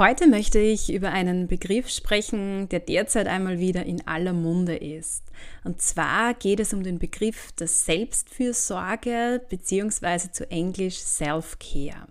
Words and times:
Heute 0.00 0.28
möchte 0.28 0.58
ich 0.58 0.90
über 0.90 1.10
einen 1.10 1.46
Begriff 1.46 1.90
sprechen, 1.90 2.70
der 2.70 2.80
derzeit 2.80 3.26
einmal 3.26 3.58
wieder 3.58 3.84
in 3.84 4.06
aller 4.08 4.32
Munde 4.32 4.74
ist. 4.74 5.24
Und 5.62 5.82
zwar 5.82 6.32
geht 6.32 6.58
es 6.58 6.72
um 6.72 6.82
den 6.82 6.98
Begriff 6.98 7.52
der 7.52 7.66
Selbstfürsorge 7.68 9.42
bzw. 9.50 10.32
zu 10.32 10.50
Englisch 10.50 10.96
Self-Care. 10.96 12.06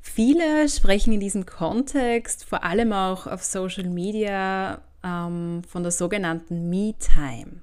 Viele 0.00 0.68
sprechen 0.68 1.12
in 1.12 1.18
diesem 1.18 1.44
Kontext, 1.44 2.44
vor 2.44 2.62
allem 2.62 2.92
auch 2.92 3.26
auf 3.26 3.42
Social 3.42 3.88
Media, 3.88 4.80
ähm, 5.02 5.62
von 5.68 5.82
der 5.82 5.90
sogenannten 5.90 6.70
Me-Time. 6.70 7.62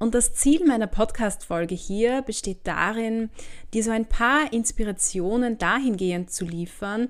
Und 0.00 0.16
das 0.16 0.34
Ziel 0.34 0.64
meiner 0.64 0.86
Podcast-Folge 0.88 1.74
hier 1.76 2.22
besteht 2.22 2.60
darin, 2.64 3.30
dir 3.74 3.82
so 3.84 3.90
ein 3.92 4.06
paar 4.06 4.52
Inspirationen 4.52 5.58
dahingehend 5.58 6.30
zu 6.32 6.44
liefern, 6.44 7.08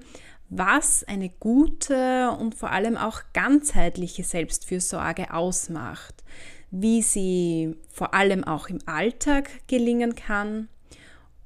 was 0.50 1.04
eine 1.04 1.28
gute 1.28 2.30
und 2.38 2.54
vor 2.54 2.70
allem 2.70 2.96
auch 2.96 3.20
ganzheitliche 3.32 4.24
Selbstfürsorge 4.24 5.32
ausmacht, 5.32 6.24
wie 6.70 7.02
sie 7.02 7.76
vor 7.88 8.14
allem 8.14 8.44
auch 8.44 8.68
im 8.68 8.78
Alltag 8.86 9.50
gelingen 9.66 10.14
kann. 10.14 10.68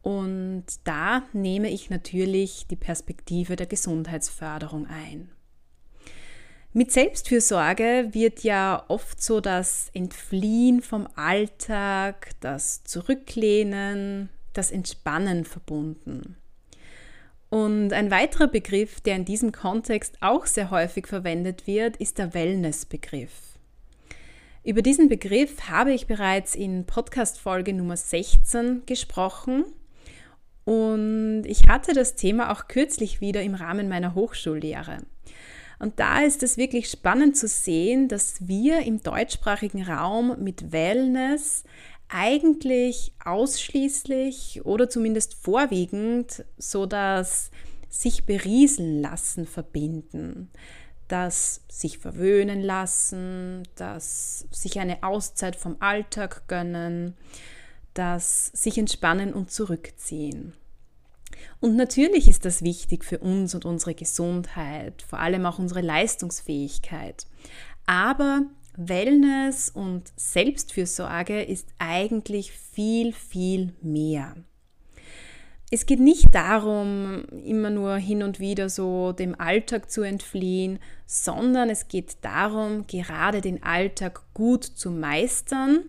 Und 0.02 0.64
da 0.84 1.22
nehme 1.32 1.70
ich 1.70 1.90
natürlich 1.90 2.66
die 2.68 2.76
Perspektive 2.76 3.56
der 3.56 3.66
Gesundheitsförderung 3.66 4.86
ein. 4.86 5.30
Mit 6.74 6.90
Selbstfürsorge 6.90 8.08
wird 8.12 8.44
ja 8.44 8.84
oft 8.88 9.22
so 9.22 9.40
das 9.40 9.90
Entfliehen 9.92 10.80
vom 10.80 11.06
Alltag, 11.16 12.30
das 12.40 12.82
Zurücklehnen, 12.84 14.30
das 14.54 14.70
Entspannen 14.70 15.44
verbunden. 15.44 16.36
Und 17.52 17.92
ein 17.92 18.10
weiterer 18.10 18.48
Begriff, 18.48 19.02
der 19.02 19.14
in 19.14 19.26
diesem 19.26 19.52
Kontext 19.52 20.16
auch 20.22 20.46
sehr 20.46 20.70
häufig 20.70 21.06
verwendet 21.06 21.66
wird, 21.66 21.98
ist 21.98 22.16
der 22.16 22.32
Wellness-Begriff. 22.32 23.58
Über 24.64 24.80
diesen 24.80 25.10
Begriff 25.10 25.68
habe 25.68 25.92
ich 25.92 26.06
bereits 26.06 26.54
in 26.54 26.86
Podcast-Folge 26.86 27.74
Nummer 27.74 27.98
16 27.98 28.86
gesprochen 28.86 29.66
und 30.64 31.42
ich 31.44 31.68
hatte 31.68 31.92
das 31.92 32.14
Thema 32.14 32.52
auch 32.52 32.68
kürzlich 32.68 33.20
wieder 33.20 33.42
im 33.42 33.54
Rahmen 33.54 33.86
meiner 33.86 34.14
Hochschullehre. 34.14 35.00
Und 35.78 36.00
da 36.00 36.22
ist 36.22 36.42
es 36.42 36.56
wirklich 36.56 36.88
spannend 36.88 37.36
zu 37.36 37.48
sehen, 37.48 38.08
dass 38.08 38.48
wir 38.48 38.80
im 38.80 39.02
deutschsprachigen 39.02 39.82
Raum 39.82 40.36
mit 40.42 40.72
Wellness 40.72 41.64
eigentlich 42.12 43.12
ausschließlich 43.24 44.64
oder 44.64 44.88
zumindest 44.88 45.34
vorwiegend 45.34 46.44
so 46.58 46.86
das 46.86 47.50
sich 47.88 48.24
berieseln 48.24 49.00
lassen 49.00 49.46
verbinden, 49.46 50.50
das 51.08 51.62
sich 51.68 51.98
verwöhnen 51.98 52.62
lassen, 52.62 53.62
das 53.76 54.46
sich 54.50 54.78
eine 54.78 55.02
Auszeit 55.02 55.56
vom 55.56 55.76
Alltag 55.80 56.48
gönnen, 56.48 57.16
das 57.94 58.46
sich 58.54 58.78
entspannen 58.78 59.32
und 59.32 59.50
zurückziehen. 59.50 60.54
Und 61.60 61.76
natürlich 61.76 62.28
ist 62.28 62.44
das 62.44 62.62
wichtig 62.62 63.04
für 63.04 63.18
uns 63.18 63.54
und 63.54 63.64
unsere 63.64 63.94
Gesundheit, 63.94 65.02
vor 65.02 65.18
allem 65.18 65.46
auch 65.46 65.58
unsere 65.58 65.80
Leistungsfähigkeit. 65.80 67.26
Aber 67.86 68.42
Wellness 68.76 69.68
und 69.68 70.12
Selbstfürsorge 70.16 71.42
ist 71.42 71.68
eigentlich 71.78 72.52
viel, 72.52 73.12
viel 73.12 73.72
mehr. 73.82 74.36
Es 75.74 75.86
geht 75.86 76.00
nicht 76.00 76.34
darum, 76.34 77.24
immer 77.46 77.70
nur 77.70 77.96
hin 77.96 78.22
und 78.22 78.40
wieder 78.40 78.68
so 78.68 79.12
dem 79.12 79.40
Alltag 79.40 79.90
zu 79.90 80.02
entfliehen, 80.02 80.78
sondern 81.06 81.70
es 81.70 81.88
geht 81.88 82.18
darum, 82.20 82.86
gerade 82.86 83.40
den 83.40 83.62
Alltag 83.62 84.20
gut 84.34 84.64
zu 84.64 84.90
meistern. 84.90 85.84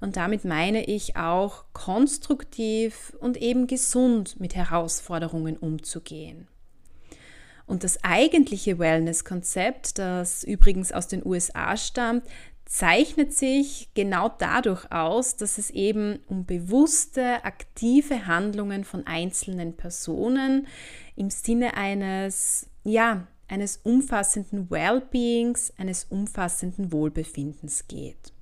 Und 0.00 0.16
damit 0.16 0.44
meine 0.44 0.84
ich 0.84 1.16
auch 1.16 1.66
konstruktiv 1.72 3.16
und 3.20 3.36
eben 3.36 3.68
gesund 3.68 4.40
mit 4.40 4.56
Herausforderungen 4.56 5.56
umzugehen. 5.56 6.48
Und 7.68 7.84
das 7.84 8.02
eigentliche 8.02 8.78
Wellness-Konzept, 8.78 9.98
das 9.98 10.42
übrigens 10.42 10.90
aus 10.90 11.06
den 11.06 11.24
USA 11.24 11.76
stammt, 11.76 12.24
zeichnet 12.64 13.34
sich 13.34 13.90
genau 13.92 14.30
dadurch 14.30 14.90
aus, 14.90 15.36
dass 15.36 15.58
es 15.58 15.68
eben 15.70 16.18
um 16.28 16.46
bewusste, 16.46 17.44
aktive 17.44 18.26
Handlungen 18.26 18.84
von 18.84 19.06
einzelnen 19.06 19.76
Personen 19.76 20.66
im 21.14 21.28
Sinne 21.28 21.76
eines, 21.76 22.70
ja, 22.84 23.26
eines 23.48 23.76
umfassenden 23.76 24.70
Wellbeings, 24.70 25.72
eines 25.76 26.04
umfassenden 26.04 26.90
Wohlbefindens 26.90 27.86
geht. 27.86 28.32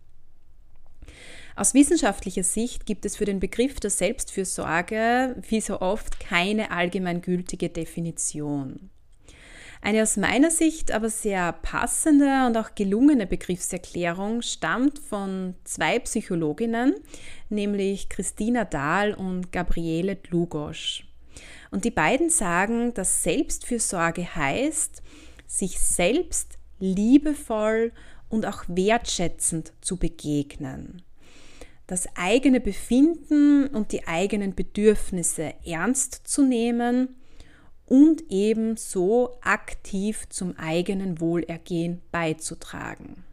Aus 1.56 1.74
wissenschaftlicher 1.74 2.44
Sicht 2.44 2.86
gibt 2.86 3.04
es 3.04 3.16
für 3.16 3.24
den 3.24 3.40
Begriff 3.40 3.80
der 3.80 3.90
Selbstfürsorge 3.90 5.34
wie 5.48 5.60
so 5.60 5.80
oft 5.80 6.20
keine 6.20 6.70
allgemeingültige 6.70 7.70
Definition. 7.70 8.90
Eine 9.86 10.02
aus 10.02 10.16
meiner 10.16 10.50
Sicht 10.50 10.90
aber 10.90 11.08
sehr 11.08 11.52
passende 11.52 12.44
und 12.48 12.56
auch 12.56 12.74
gelungene 12.74 13.24
Begriffserklärung 13.24 14.42
stammt 14.42 14.98
von 14.98 15.54
zwei 15.62 16.00
Psychologinnen, 16.00 16.96
nämlich 17.50 18.08
Christina 18.08 18.64
Dahl 18.64 19.14
und 19.14 19.52
Gabriele 19.52 20.16
Dlugosch. 20.16 21.06
Und 21.70 21.84
die 21.84 21.92
beiden 21.92 22.30
sagen, 22.30 22.94
dass 22.94 23.22
Selbstfürsorge 23.22 24.34
heißt, 24.34 25.04
sich 25.46 25.78
selbst 25.78 26.58
liebevoll 26.80 27.92
und 28.28 28.44
auch 28.44 28.64
wertschätzend 28.66 29.72
zu 29.82 29.98
begegnen. 29.98 31.02
Das 31.86 32.08
eigene 32.16 32.58
Befinden 32.58 33.68
und 33.68 33.92
die 33.92 34.08
eigenen 34.08 34.52
Bedürfnisse 34.56 35.54
ernst 35.64 36.22
zu 36.24 36.42
nehmen 36.42 37.14
und 37.86 38.24
ebenso 38.28 39.38
aktiv 39.40 40.28
zum 40.28 40.56
eigenen 40.58 41.20
Wohlergehen 41.20 42.02
beizutragen. 42.10 43.24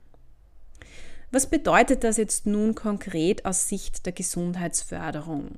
Was 1.32 1.50
bedeutet 1.50 2.04
das 2.04 2.18
jetzt 2.18 2.46
nun 2.46 2.76
konkret 2.76 3.46
aus 3.46 3.68
Sicht 3.68 4.06
der 4.06 4.14
Gesundheitsförderung? 4.14 5.58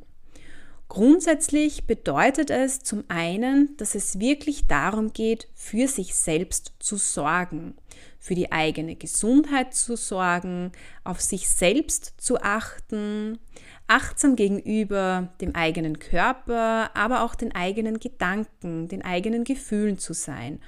Grundsätzlich 0.87 1.87
bedeutet 1.87 2.51
es 2.51 2.79
zum 2.81 3.03
einen, 3.07 3.75
dass 3.77 3.95
es 3.95 4.19
wirklich 4.19 4.67
darum 4.67 5.11
geht, 5.11 5.49
für 5.53 5.87
sich 5.87 6.15
selbst 6.15 6.73
zu 6.79 6.95
sorgen, 6.95 7.73
für 8.19 8.35
die 8.35 8.51
eigene 8.51 8.95
Gesundheit 8.95 9.73
zu 9.73 9.97
sorgen, 9.97 10.71
auf 11.03 11.19
sich 11.21 11.49
selbst 11.49 12.13
zu 12.17 12.39
achten, 12.39 13.39
achtsam 13.87 14.35
gegenüber 14.35 15.29
dem 15.41 15.55
eigenen 15.55 15.99
Körper, 15.99 16.91
aber 16.95 17.23
auch 17.23 17.35
den 17.35 17.53
eigenen 17.53 17.99
Gedanken, 17.99 18.87
den 18.87 19.03
eigenen 19.03 19.43
Gefühlen 19.43 19.97
zu 19.97 20.13
sein, 20.13 20.59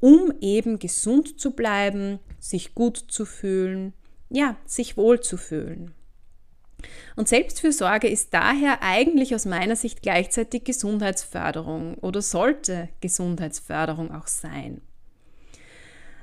um 0.00 0.32
eben 0.40 0.78
gesund 0.78 1.40
zu 1.40 1.52
bleiben, 1.52 2.18
sich 2.38 2.74
gut 2.74 2.96
zu 3.08 3.24
fühlen, 3.24 3.92
ja, 4.28 4.56
sich 4.66 4.96
wohl 4.96 5.20
zu 5.20 5.36
fühlen. 5.36 5.92
Und 7.16 7.28
Selbstfürsorge 7.28 8.08
ist 8.08 8.34
daher 8.34 8.82
eigentlich 8.82 9.34
aus 9.34 9.46
meiner 9.46 9.76
Sicht 9.76 10.02
gleichzeitig 10.02 10.64
Gesundheitsförderung 10.64 11.94
oder 11.98 12.20
sollte 12.20 12.88
Gesundheitsförderung 13.00 14.12
auch 14.12 14.26
sein. 14.26 14.82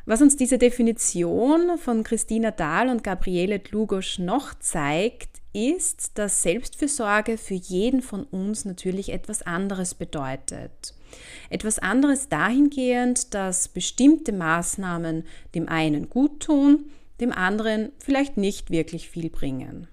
Was 0.05 0.21
uns 0.21 0.35
diese 0.35 0.57
Definition 0.57 1.77
von 1.77 2.03
Christina 2.03 2.51
Dahl 2.51 2.89
und 2.89 3.03
Gabriele 3.03 3.59
Dlugosch 3.59 4.19
noch 4.19 4.53
zeigt, 4.59 5.32
ist, 5.53 6.17
dass 6.17 6.41
Selbstfürsorge 6.41 7.37
für 7.37 7.53
jeden 7.53 8.01
von 8.01 8.23
uns 8.23 8.65
natürlich 8.65 9.09
etwas 9.09 9.41
anderes 9.43 9.93
bedeutet. 9.95 10.93
Etwas 11.49 11.79
anderes 11.79 12.29
dahingehend, 12.29 13.33
dass 13.33 13.67
bestimmte 13.67 14.31
Maßnahmen 14.31 15.25
dem 15.55 15.69
einen 15.69 16.09
gut 16.09 16.41
tun, 16.41 16.85
dem 17.19 17.31
anderen 17.31 17.91
vielleicht 17.99 18.37
nicht 18.37 18.71
wirklich 18.71 19.09
viel 19.09 19.29
bringen. 19.29 19.87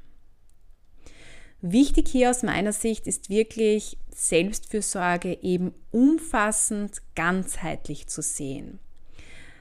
Wichtig 1.63 2.09
hier 2.09 2.31
aus 2.31 2.43
meiner 2.43 2.73
Sicht 2.73 3.07
ist 3.07 3.29
wirklich 3.29 3.99
Selbstfürsorge 4.15 5.39
eben 5.43 5.75
umfassend, 5.91 7.03
ganzheitlich 7.15 8.07
zu 8.07 8.23
sehen. 8.23 8.79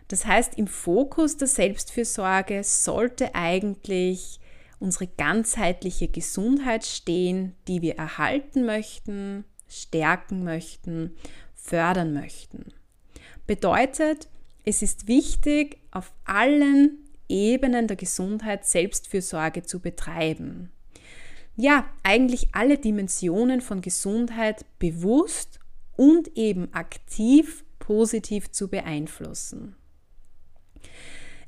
Das 0.08 0.26
heißt, 0.26 0.58
im 0.58 0.68
Fokus 0.68 1.38
der 1.38 1.48
Selbstfürsorge 1.48 2.64
sollte 2.64 3.36
eigentlich 3.36 4.39
unsere 4.80 5.08
ganzheitliche 5.08 6.08
Gesundheit 6.08 6.86
stehen, 6.86 7.56
die 7.68 7.82
wir 7.82 7.96
erhalten 7.96 8.66
möchten, 8.66 9.46
stärken 9.68 10.44
möchten, 10.44 11.16
fördern 11.54 12.14
möchten. 12.14 12.74
Bedeutet, 13.46 14.28
es 14.66 14.82
ist 14.82 15.08
wichtig, 15.08 15.78
auf 15.92 16.14
allen 16.26 16.98
Ebenen 17.28 17.88
der 17.88 17.98
Gesundheit 17.98 18.66
Selbstfürsorge 18.66 19.64
zu 19.64 19.80
betreiben 19.80 20.72
ja, 21.60 21.86
eigentlich 22.04 22.48
alle 22.54 22.78
Dimensionen 22.78 23.60
von 23.60 23.82
Gesundheit 23.82 24.66
bewusst 24.80 25.60
und 25.98 26.38
eben 26.38 26.74
aktiv 26.74 27.66
positiv 27.80 28.52
zu 28.52 28.70
beeinflussen. 28.70 29.76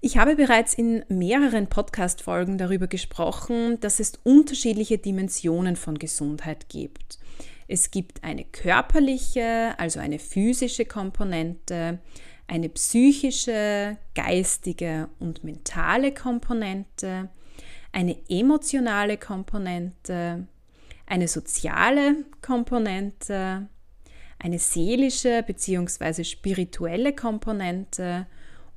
Ich 0.03 0.17
habe 0.17 0.35
bereits 0.35 0.73
in 0.73 1.05
mehreren 1.09 1.67
Podcast-Folgen 1.67 2.57
darüber 2.57 2.87
gesprochen, 2.87 3.79
dass 3.81 3.99
es 3.99 4.13
unterschiedliche 4.23 4.97
Dimensionen 4.97 5.75
von 5.75 5.99
Gesundheit 5.99 6.69
gibt. 6.69 7.19
Es 7.67 7.91
gibt 7.91 8.23
eine 8.23 8.43
körperliche, 8.45 9.75
also 9.77 9.99
eine 9.99 10.17
physische 10.17 10.85
Komponente, 10.85 11.99
eine 12.47 12.69
psychische, 12.69 13.95
geistige 14.15 15.07
und 15.19 15.43
mentale 15.43 16.15
Komponente, 16.15 17.29
eine 17.91 18.17
emotionale 18.27 19.17
Komponente, 19.17 20.47
eine 21.05 21.27
soziale 21.27 22.25
Komponente, 22.41 23.67
eine 24.39 24.57
seelische 24.57 25.43
bzw. 25.45 26.23
spirituelle 26.23 27.13
Komponente 27.13 28.25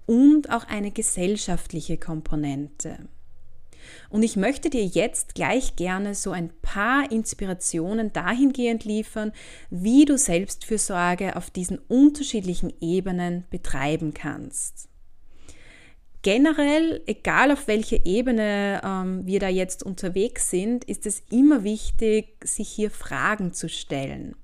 und 0.06 0.51
auch 0.51 0.65
eine 0.67 0.91
gesellschaftliche 0.91 1.97
Komponente. 1.97 3.09
Und 4.09 4.23
ich 4.23 4.37
möchte 4.37 4.71
dir 4.71 4.85
jetzt 4.85 5.35
gleich 5.35 5.77
gerne 5.77 6.15
so 6.15 6.31
ein 6.31 6.51
paar 6.62 7.11
Inspirationen 7.11 8.12
dahingehend 8.12 8.85
liefern, 8.85 9.33
wie 9.71 10.05
du 10.06 10.17
Selbstfürsorge 10.17 11.37
auf 11.37 11.51
diesen 11.51 11.79
unterschiedlichen 11.79 12.73
Ebenen 12.81 13.45
betreiben 13.51 14.15
kannst 14.15 14.89
generell, 16.25 17.03
egal 17.06 17.53
auf 17.53 17.69
welcher 17.69 18.05
Ebene 18.05 18.81
ähm, 18.83 19.27
wir 19.27 19.39
da 19.39 19.49
jetzt 19.49 19.85
unterwegs 19.85 20.51
sind, 20.51 20.85
ist 20.85 21.06
es 21.06 21.23
immer 21.31 21.62
wichtig, 21.62 22.35
sich 22.43 22.69
hier 22.69 22.91
Fragen 22.91 23.53
zu 23.53 23.69
stellen. 23.69 24.35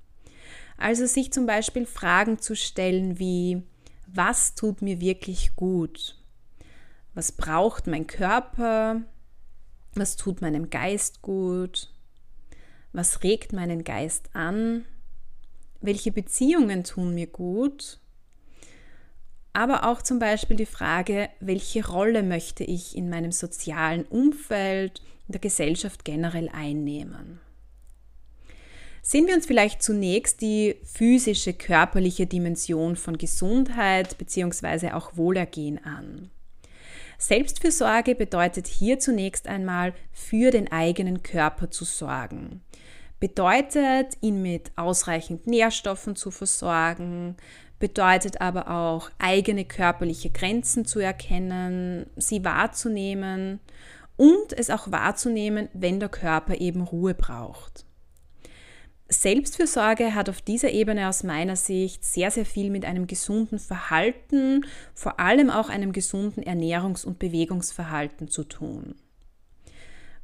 Also 0.77 1.05
sich 1.05 1.33
zum 1.33 1.45
Beispiel 1.45 1.85
Fragen 1.85 2.39
zu 2.39 2.55
stellen 2.55 3.19
wie, 3.19 3.63
was 4.13 4.55
tut 4.55 4.81
mir 4.81 4.99
wirklich 5.01 5.55
gut? 5.55 6.17
Was 7.13 7.31
braucht 7.31 7.87
mein 7.87 8.07
Körper? 8.07 9.01
Was 9.93 10.15
tut 10.15 10.41
meinem 10.41 10.69
Geist 10.69 11.21
gut? 11.21 11.93
Was 12.93 13.23
regt 13.23 13.53
meinen 13.53 13.83
Geist 13.83 14.29
an? 14.33 14.85
Welche 15.81 16.11
Beziehungen 16.11 16.83
tun 16.83 17.13
mir 17.13 17.27
gut? 17.27 18.01
aber 19.53 19.85
auch 19.85 20.01
zum 20.01 20.19
Beispiel 20.19 20.55
die 20.55 20.65
Frage, 20.65 21.29
welche 21.39 21.87
Rolle 21.87 22.23
möchte 22.23 22.63
ich 22.63 22.95
in 22.95 23.09
meinem 23.09 23.31
sozialen 23.31 24.05
Umfeld, 24.05 25.01
in 25.27 25.33
der 25.33 25.41
Gesellschaft 25.41 26.05
generell 26.05 26.49
einnehmen. 26.49 27.39
Sehen 29.03 29.25
wir 29.27 29.33
uns 29.33 29.47
vielleicht 29.47 29.81
zunächst 29.81 30.41
die 30.41 30.75
physische, 30.83 31.53
körperliche 31.53 32.27
Dimension 32.27 32.95
von 32.95 33.17
Gesundheit 33.17 34.17
bzw. 34.17 34.91
auch 34.91 35.17
Wohlergehen 35.17 35.83
an. 35.83 36.29
Selbstfürsorge 37.17 38.15
bedeutet 38.15 38.67
hier 38.67 38.99
zunächst 38.99 39.47
einmal 39.47 39.93
für 40.11 40.51
den 40.51 40.71
eigenen 40.71 41.23
Körper 41.23 41.69
zu 41.69 41.85
sorgen. 41.85 42.61
Bedeutet, 43.19 44.17
ihn 44.21 44.41
mit 44.41 44.71
ausreichend 44.75 45.45
Nährstoffen 45.45 46.15
zu 46.15 46.31
versorgen, 46.31 47.37
bedeutet 47.77 48.41
aber 48.41 48.69
auch, 48.71 49.11
eigene 49.19 49.65
körperliche 49.65 50.31
Grenzen 50.31 50.85
zu 50.85 50.99
erkennen, 50.99 52.07
sie 52.15 52.43
wahrzunehmen 52.43 53.59
und 54.17 54.53
es 54.55 54.69
auch 54.69 54.91
wahrzunehmen, 54.91 55.69
wenn 55.73 55.99
der 55.99 56.09
Körper 56.09 56.59
eben 56.59 56.81
Ruhe 56.81 57.13
braucht. 57.13 57.85
Selbstfürsorge 59.11 60.15
hat 60.15 60.29
auf 60.29 60.41
dieser 60.41 60.71
Ebene 60.71 61.09
aus 61.09 61.23
meiner 61.23 61.57
Sicht 61.57 62.05
sehr, 62.05 62.31
sehr 62.31 62.45
viel 62.45 62.69
mit 62.69 62.85
einem 62.85 63.07
gesunden 63.07 63.59
Verhalten, 63.59 64.65
vor 64.93 65.19
allem 65.19 65.49
auch 65.49 65.69
einem 65.69 65.91
gesunden 65.91 66.41
Ernährungs- 66.43 67.05
und 67.05 67.19
Bewegungsverhalten 67.19 68.29
zu 68.29 68.45
tun. 68.45 68.95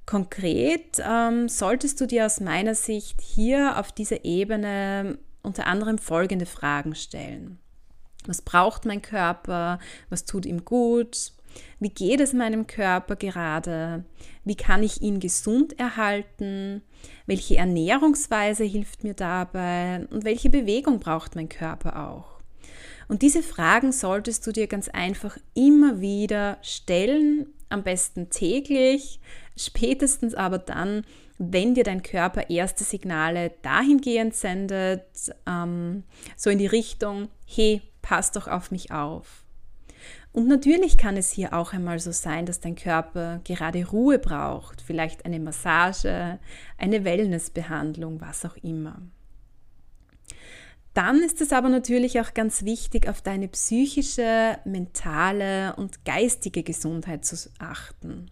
Konkret 0.06 1.02
ähm, 1.06 1.50
solltest 1.50 2.00
du 2.00 2.08
dir 2.08 2.26
aus 2.26 2.40
meiner 2.40 2.76
Sicht 2.76 3.20
hier 3.22 3.78
auf 3.78 3.92
dieser 3.92 4.24
Ebene 4.24 5.18
unter 5.44 5.68
anderem 5.68 5.98
folgende 5.98 6.46
Fragen 6.46 6.96
stellen. 6.96 7.60
Was 8.26 8.42
braucht 8.42 8.86
mein 8.86 9.02
Körper? 9.02 9.80
Was 10.10 10.24
tut 10.24 10.46
ihm 10.46 10.64
gut? 10.64 11.34
Wie 11.80 11.90
geht 11.90 12.20
es 12.20 12.34
meinem 12.34 12.68
Körper 12.68 13.16
gerade? 13.16 14.04
Wie 14.44 14.56
kann 14.56 14.84
ich 14.84 15.02
ihn 15.02 15.20
gesund 15.20 15.80
erhalten? 15.80 16.82
Welche 17.26 17.58
Ernährungsweise 17.58 18.64
hilft 18.64 19.04
mir 19.04 19.14
dabei? 19.14 20.08
Und 20.10 20.26
welche 20.26 20.50
Bewegung 20.50 21.00
braucht 21.00 21.36
mein 21.36 21.50
Körper 21.50 22.10
auch? 22.10 22.38
Und 23.08 23.22
diese 23.22 23.42
Fragen 23.42 23.92
solltest 23.92 24.46
du 24.46 24.52
dir 24.52 24.68
ganz 24.68 24.90
einfach 24.90 25.38
immer 25.54 26.02
wieder 26.02 26.58
stellen, 26.62 27.48
am 27.70 27.84
besten 27.84 28.30
täglich, 28.30 29.20
spätestens 29.58 30.34
aber 30.36 30.58
dann, 30.58 31.06
wenn 31.38 31.74
dir 31.74 31.84
dein 31.84 32.02
Körper 32.02 32.50
erste 32.50 32.84
Signale 32.84 33.52
dahingehend 33.62 34.36
sendet, 34.36 35.04
ähm, 35.46 36.04
so 36.36 36.50
in 36.50 36.58
die 36.58 36.68
Richtung, 36.68 37.30
hey, 37.46 37.82
pass 38.02 38.32
doch 38.32 38.48
auf 38.48 38.72
mich 38.72 38.92
auf. 38.92 39.44
Und 40.38 40.48
natürlich 40.48 41.00
kann 41.00 41.18
es 41.18 41.32
hier 41.32 41.54
auch 41.54 41.74
einmal 41.74 41.98
so 41.98 42.12
sein, 42.12 42.46
dass 42.46 42.60
dein 42.60 42.76
Körper 42.76 43.42
gerade 43.44 43.84
Ruhe 43.88 44.20
braucht, 44.20 44.82
vielleicht 44.82 45.26
eine 45.26 45.40
Massage, 45.40 46.38
eine 46.78 47.04
Wellnessbehandlung, 47.04 48.22
was 48.22 48.46
auch 48.46 48.56
immer. 48.58 49.02
Dann 50.94 51.24
ist 51.24 51.42
es 51.42 51.52
aber 51.52 51.70
natürlich 51.70 52.22
auch 52.22 52.36
ganz 52.36 52.64
wichtig, 52.64 53.10
auf 53.10 53.24
deine 53.24 53.48
psychische, 53.48 54.60
mentale 54.64 55.76
und 55.76 56.06
geistige 56.06 56.62
Gesundheit 56.62 57.26
zu 57.26 57.36
achten. 57.58 58.30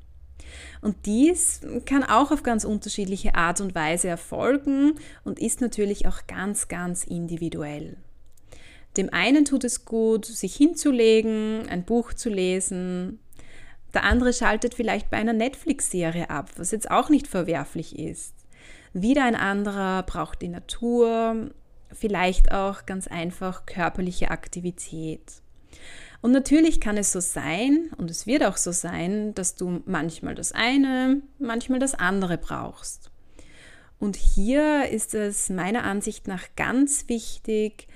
Und 0.82 1.08
dies 1.08 1.62
kann 1.88 2.04
auch 2.04 2.30
auf 2.30 2.44
ganz 2.44 2.66
unterschiedliche 2.66 3.34
Art 3.34 3.62
und 3.62 3.74
Weise 3.74 4.10
erfolgen 4.10 5.00
und 5.24 5.40
ist 5.40 5.60
natürlich 5.60 6.08
auch 6.08 6.28
ganz, 6.28 6.68
ganz 6.68 7.04
individuell. 7.04 7.98
Dem 8.98 9.12
einen 9.14 9.46
tut 9.46 9.64
es 9.64 9.86
gut, 9.86 10.26
sich 10.26 10.56
hinzulegen, 10.56 11.68
ein 11.70 11.84
Buch 11.84 12.14
zu 12.14 12.30
lesen. 12.30 13.20
Der 13.94 14.04
andere 14.04 14.34
schaltet 14.34 14.74
vielleicht 14.74 15.10
bei 15.10 15.18
einer 15.18 15.34
Netflix-Serie 15.34 16.30
ab, 16.30 16.52
was 16.58 16.72
jetzt 16.72 16.90
auch 16.92 17.10
nicht 17.10 17.28
verwerflich 17.28 17.98
ist. 17.98 18.34
Wieder 18.94 19.26
ein 19.26 19.36
anderer 19.36 20.04
braucht 20.04 20.42
die 20.42 20.48
Natur, 20.48 21.52
vielleicht 21.92 22.52
auch 22.52 22.86
ganz 22.86 23.08
einfach 23.08 23.66
körperliche 23.66 24.32
Aktivität. 24.32 25.42
Und 26.22 26.32
natürlich 26.32 26.80
kann 26.80 26.98
es 26.98 27.12
so 27.12 27.20
sein, 27.20 27.92
und 27.98 28.10
es 28.10 28.26
wird 28.26 28.44
auch 28.44 28.58
so 28.58 28.72
sein, 28.72 29.36
dass 29.36 29.56
du 29.56 29.82
manchmal 29.86 30.34
das 30.34 30.54
eine, 30.54 31.22
manchmal 31.38 31.80
das 31.80 31.94
andere 31.94 32.38
brauchst. 32.38 33.12
Und 34.00 34.16
hier 34.16 34.90
ist 34.90 35.14
es 35.14 35.50
meiner 35.50 35.84
Ansicht 35.84 36.28
nach 36.28 36.44
ganz 36.56 37.08
wichtig, 37.08 37.88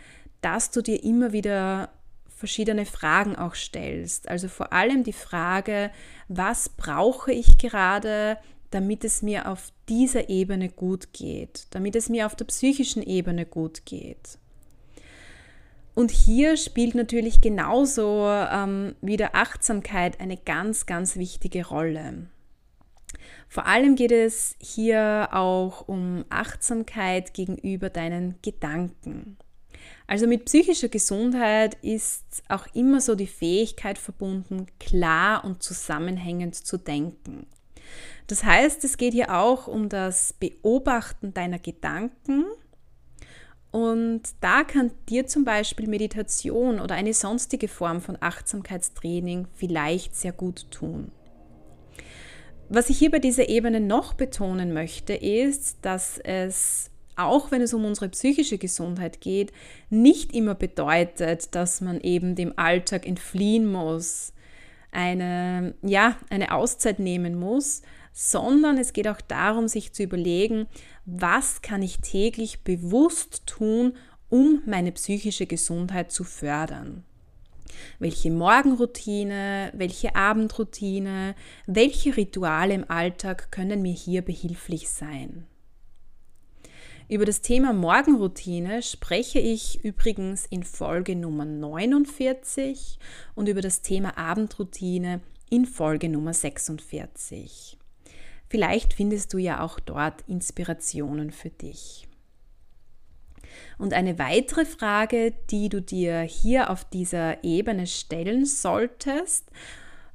dass 0.42 0.72
du 0.72 0.82
dir 0.82 1.04
immer 1.04 1.32
wieder 1.34 1.90
verschiedene 2.28 2.86
Fragen 2.86 3.36
auch 3.36 3.56
stellst. 3.56 4.30
Also 4.30 4.48
vor 4.48 4.72
allem 4.72 5.04
die 5.04 5.14
Frage, 5.14 5.92
was 6.30 6.70
brauche 6.70 7.34
ich 7.34 7.58
gerade, 7.58 8.38
damit 8.72 9.04
es 9.04 9.22
mir 9.22 9.50
auf 9.50 9.74
dieser 9.90 10.30
Ebene 10.30 10.70
gut 10.70 11.12
geht, 11.12 11.68
damit 11.72 11.96
es 11.96 12.08
mir 12.08 12.26
auf 12.26 12.36
der 12.36 12.46
psychischen 12.46 13.04
Ebene 13.04 13.46
gut 13.46 13.86
geht. 13.86 14.38
Und 15.96 16.12
hier 16.12 16.56
spielt 16.56 16.96
natürlich 16.96 17.42
genauso 17.42 18.26
ähm, 18.30 18.96
wie 19.02 19.18
der 19.18 19.36
Achtsamkeit 19.36 20.22
eine 20.22 20.38
ganz, 20.38 20.86
ganz 20.86 21.18
wichtige 21.18 21.68
Rolle. 21.68 22.28
Vor 23.50 23.66
allem 23.66 23.96
geht 23.96 24.14
es 24.14 24.56
hier 24.60 25.30
auch 25.32 25.88
um 25.88 26.24
Achtsamkeit 26.30 27.34
gegenüber 27.34 27.90
deinen 27.90 28.36
Gedanken. 28.42 29.38
Also 30.10 30.26
mit 30.26 30.46
psychischer 30.46 30.88
Gesundheit 30.88 31.78
ist 31.84 32.42
auch 32.48 32.66
immer 32.74 33.00
so 33.00 33.14
die 33.14 33.28
Fähigkeit 33.28 34.00
verbunden, 34.00 34.66
klar 34.80 35.46
und 35.46 35.62
zusammenhängend 35.62 36.56
zu 36.56 36.78
denken. 36.78 37.46
Das 38.26 38.44
heißt, 38.44 38.84
es 38.86 38.98
geht 38.98 39.14
hier 39.14 39.38
auch 39.38 39.68
um 39.68 39.88
das 39.88 40.34
Beobachten 40.34 41.36
deiner 41.36 41.60
Gedanken. 41.60 42.46
Und 43.70 44.24
da 44.42 44.64
kann 44.64 44.90
dir 45.10 45.28
zum 45.28 45.46
Beispiel 45.46 45.88
Meditation 45.88 46.80
oder 46.80 46.96
eine 46.96 47.14
sonstige 47.14 47.68
Form 47.68 48.02
von 48.02 48.18
Achtsamkeitstraining 48.20 49.48
vielleicht 49.54 50.16
sehr 50.16 50.32
gut 50.32 50.72
tun. 50.72 51.12
Was 52.68 52.90
ich 52.90 52.98
hier 52.98 53.12
bei 53.12 53.20
dieser 53.20 53.48
Ebene 53.48 53.80
noch 53.80 54.14
betonen 54.14 54.74
möchte, 54.74 55.14
ist, 55.14 55.78
dass 55.84 56.18
es, 56.18 56.90
auch 57.20 57.52
wenn 57.52 57.62
es 57.62 57.74
um 57.74 57.86
unsere 57.86 58.10
psychische 58.10 58.58
Gesundheit 58.58 59.22
geht, 59.22 59.52
nicht 59.90 60.34
immer 60.34 60.56
bedeutet, 60.56 61.54
dass 61.56 61.82
man 61.82 62.00
eben 62.02 62.36
dem 62.36 62.58
Alltag 62.58 63.08
entfliehen 63.08 63.72
muss, 63.72 64.34
eine, 64.92 65.76
ja, 65.82 66.18
eine 66.30 66.54
Auszeit 66.54 67.00
nehmen 67.00 67.36
muss, 67.40 67.82
sondern 68.14 68.78
es 68.78 68.94
geht 68.94 69.08
auch 69.08 69.22
darum, 69.22 69.68
sich 69.68 69.94
zu 69.94 70.04
überlegen, 70.04 70.68
was 71.06 71.62
kann 71.62 71.82
ich 71.82 72.00
täglich 72.00 72.64
bewusst 72.64 73.46
tun, 73.46 73.94
um 74.30 74.62
meine 74.66 74.92
psychische 74.92 75.46
Gesundheit 75.46 76.12
zu 76.12 76.24
fördern. 76.24 77.04
Welche 78.00 78.32
Morgenroutine, 78.32 79.72
welche 79.76 80.16
Abendroutine, 80.16 81.36
welche 81.66 82.18
Rituale 82.18 82.74
im 82.74 82.90
Alltag 82.90 83.52
können 83.52 83.82
mir 83.82 83.94
hier 83.94 84.22
behilflich 84.22 84.90
sein? 84.90 85.46
Über 87.10 87.26
das 87.26 87.42
Thema 87.42 87.74
Morgenroutine 87.74 88.84
spreche 88.84 89.40
ich 89.40 89.84
übrigens 89.84 90.46
in 90.46 90.62
Folge 90.62 91.16
Nummer 91.16 91.44
49 91.44 93.00
und 93.34 93.50
über 93.50 93.62
das 93.62 93.82
Thema 93.82 94.16
Abendroutine 94.16 95.20
in 95.50 95.66
Folge 95.66 96.08
Nummer 96.08 96.36
46. 96.36 97.80
Vielleicht 98.48 98.94
findest 98.94 99.34
du 99.34 99.40
ja 99.40 99.62
auch 99.62 99.80
dort 99.80 100.22
Inspirationen 100.28 101.32
für 101.32 101.50
dich. 101.50 102.08
Und 103.80 103.94
eine 103.94 104.20
weitere 104.20 104.66
Frage, 104.66 105.34
die 105.50 105.70
du 105.70 105.82
dir 105.82 106.20
hier 106.20 106.70
auf 106.70 106.86
dieser 106.86 107.44
Ebene 107.44 107.88
stellen 107.88 108.46
solltest, 108.46 109.50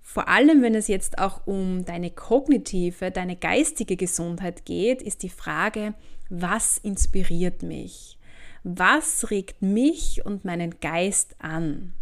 vor 0.00 0.28
allem 0.28 0.62
wenn 0.62 0.76
es 0.76 0.86
jetzt 0.86 1.18
auch 1.18 1.44
um 1.44 1.84
deine 1.84 2.10
kognitive, 2.10 3.10
deine 3.10 3.34
geistige 3.34 3.96
Gesundheit 3.96 4.64
geht, 4.64 5.02
ist 5.02 5.24
die 5.24 5.28
Frage, 5.28 5.94
was 6.42 6.78
inspiriert 6.78 7.62
mich? 7.62 8.18
Was 8.64 9.30
regt 9.30 9.62
mich 9.62 10.24
und 10.24 10.44
meinen 10.44 10.80
Geist 10.80 11.36
an? 11.38 11.94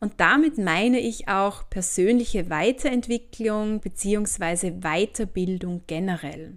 Und 0.00 0.14
damit 0.18 0.58
meine 0.58 1.00
ich 1.00 1.28
auch 1.28 1.68
persönliche 1.68 2.48
Weiterentwicklung 2.48 3.80
bzw. 3.80 4.70
Weiterbildung 4.80 5.82
generell. 5.86 6.54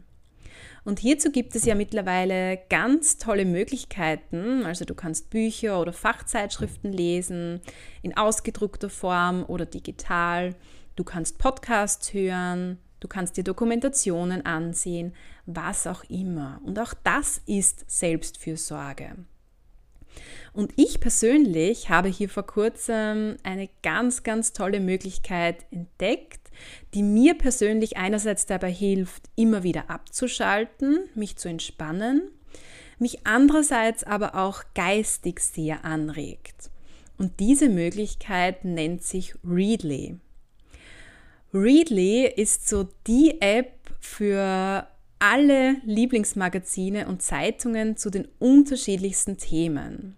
Und 0.83 0.99
hierzu 0.99 1.31
gibt 1.31 1.55
es 1.55 1.65
ja 1.65 1.75
mittlerweile 1.75 2.59
ganz 2.69 3.17
tolle 3.17 3.45
Möglichkeiten. 3.45 4.63
Also 4.65 4.85
du 4.85 4.95
kannst 4.95 5.29
Bücher 5.29 5.79
oder 5.79 5.93
Fachzeitschriften 5.93 6.91
lesen 6.91 7.61
in 8.01 8.15
ausgedruckter 8.15 8.89
Form 8.89 9.43
oder 9.47 9.65
digital. 9.65 10.55
Du 10.95 11.03
kannst 11.03 11.37
Podcasts 11.37 12.13
hören, 12.13 12.79
du 13.01 13.09
kannst 13.09 13.35
dir 13.35 13.43
Dokumentationen 13.43 14.45
ansehen, 14.45 15.13
was 15.45 15.85
auch 15.85 16.05
immer. 16.05 16.61
Und 16.63 16.79
auch 16.79 16.93
das 17.03 17.41
ist 17.45 17.83
Selbstfürsorge. 17.91 19.17
Und 20.53 20.73
ich 20.75 20.99
persönlich 20.99 21.89
habe 21.89 22.09
hier 22.09 22.29
vor 22.29 22.45
kurzem 22.45 23.37
eine 23.43 23.69
ganz, 23.83 24.23
ganz 24.23 24.53
tolle 24.53 24.79
Möglichkeit 24.79 25.65
entdeckt, 25.71 26.39
die 26.93 27.03
mir 27.03 27.35
persönlich 27.35 27.97
einerseits 27.97 28.45
dabei 28.45 28.71
hilft, 28.71 29.29
immer 29.35 29.63
wieder 29.63 29.89
abzuschalten, 29.89 31.09
mich 31.15 31.37
zu 31.37 31.47
entspannen, 31.47 32.29
mich 32.99 33.25
andererseits 33.25 34.03
aber 34.03 34.35
auch 34.35 34.63
geistig 34.75 35.39
sehr 35.39 35.85
anregt. 35.85 36.69
Und 37.17 37.39
diese 37.39 37.69
Möglichkeit 37.69 38.65
nennt 38.65 39.03
sich 39.03 39.35
Readly. 39.43 40.19
Readly 41.53 42.27
ist 42.27 42.69
so 42.69 42.87
die 43.07 43.41
App 43.41 43.73
für 43.99 44.87
alle 45.19 45.75
Lieblingsmagazine 45.85 47.07
und 47.07 47.21
Zeitungen 47.21 47.97
zu 47.97 48.09
den 48.09 48.27
unterschiedlichsten 48.39 49.37
Themen. 49.37 50.15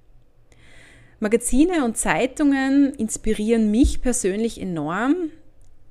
Magazine 1.20 1.86
und 1.86 1.98
Zeitungen 1.98 2.94
inspirieren 2.94 3.72
mich 3.72 4.02
persönlich 4.02 4.62
enorm. 4.62 5.32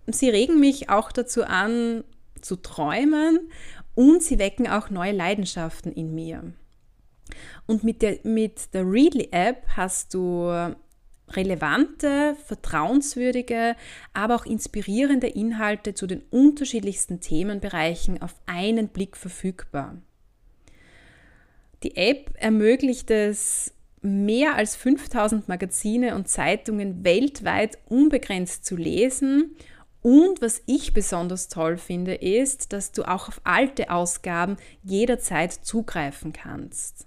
Sie 0.07 0.31
regen 0.31 0.61
mich 0.61 0.91
auch 0.91 1.11
dazu 1.11 1.45
an, 1.45 2.05
zu 2.41 2.57
träumen 2.57 3.41
und 3.95 4.23
sie 4.23 4.39
wecken 4.39 4.69
auch 4.69 4.91
neue 4.91 5.13
Leidenschaften 5.13 5.93
in 5.93 6.15
mir. 6.15 6.53
Und 7.67 7.83
mit 7.83 8.03
der, 8.03 8.19
mit 8.25 8.75
der 8.75 8.85
Readly 8.85 9.29
App 9.33 9.65
hast 9.77 10.15
du 10.15 10.75
relevante, 11.37 12.37
vertrauenswürdige, 12.47 13.77
aber 14.13 14.37
auch 14.37 14.47
inspirierende 14.47 15.29
Inhalte 15.29 15.95
zu 15.95 16.07
den 16.07 16.23
unterschiedlichsten 16.31 17.21
Themenbereichen 17.21 18.21
auf 18.23 18.35
einen 18.47 18.89
Blick 18.89 19.17
verfügbar. 19.17 19.97
Die 21.83 21.97
App 21.97 22.33
ermöglicht 22.39 23.11
es, 23.11 23.73
mehr 24.03 24.57
als 24.57 24.77
5000 24.77 25.49
Magazine 25.49 26.15
und 26.17 26.29
Zeitungen 26.29 27.05
weltweit 27.05 27.79
unbegrenzt 27.89 28.65
zu 28.65 28.77
lesen. 28.77 29.57
Und 30.03 30.43
was 30.43 30.63
ich 30.67 30.93
besonders 30.93 31.49
toll 31.49 31.77
finde, 31.77 32.15
ist, 32.15 32.73
dass 32.73 32.91
du 32.91 33.05
auch 33.05 33.29
auf 33.29 33.41
alte 33.45 33.91
Ausgaben 33.91 34.57
jederzeit 34.83 35.53
zugreifen 35.53 36.33
kannst. 36.33 37.07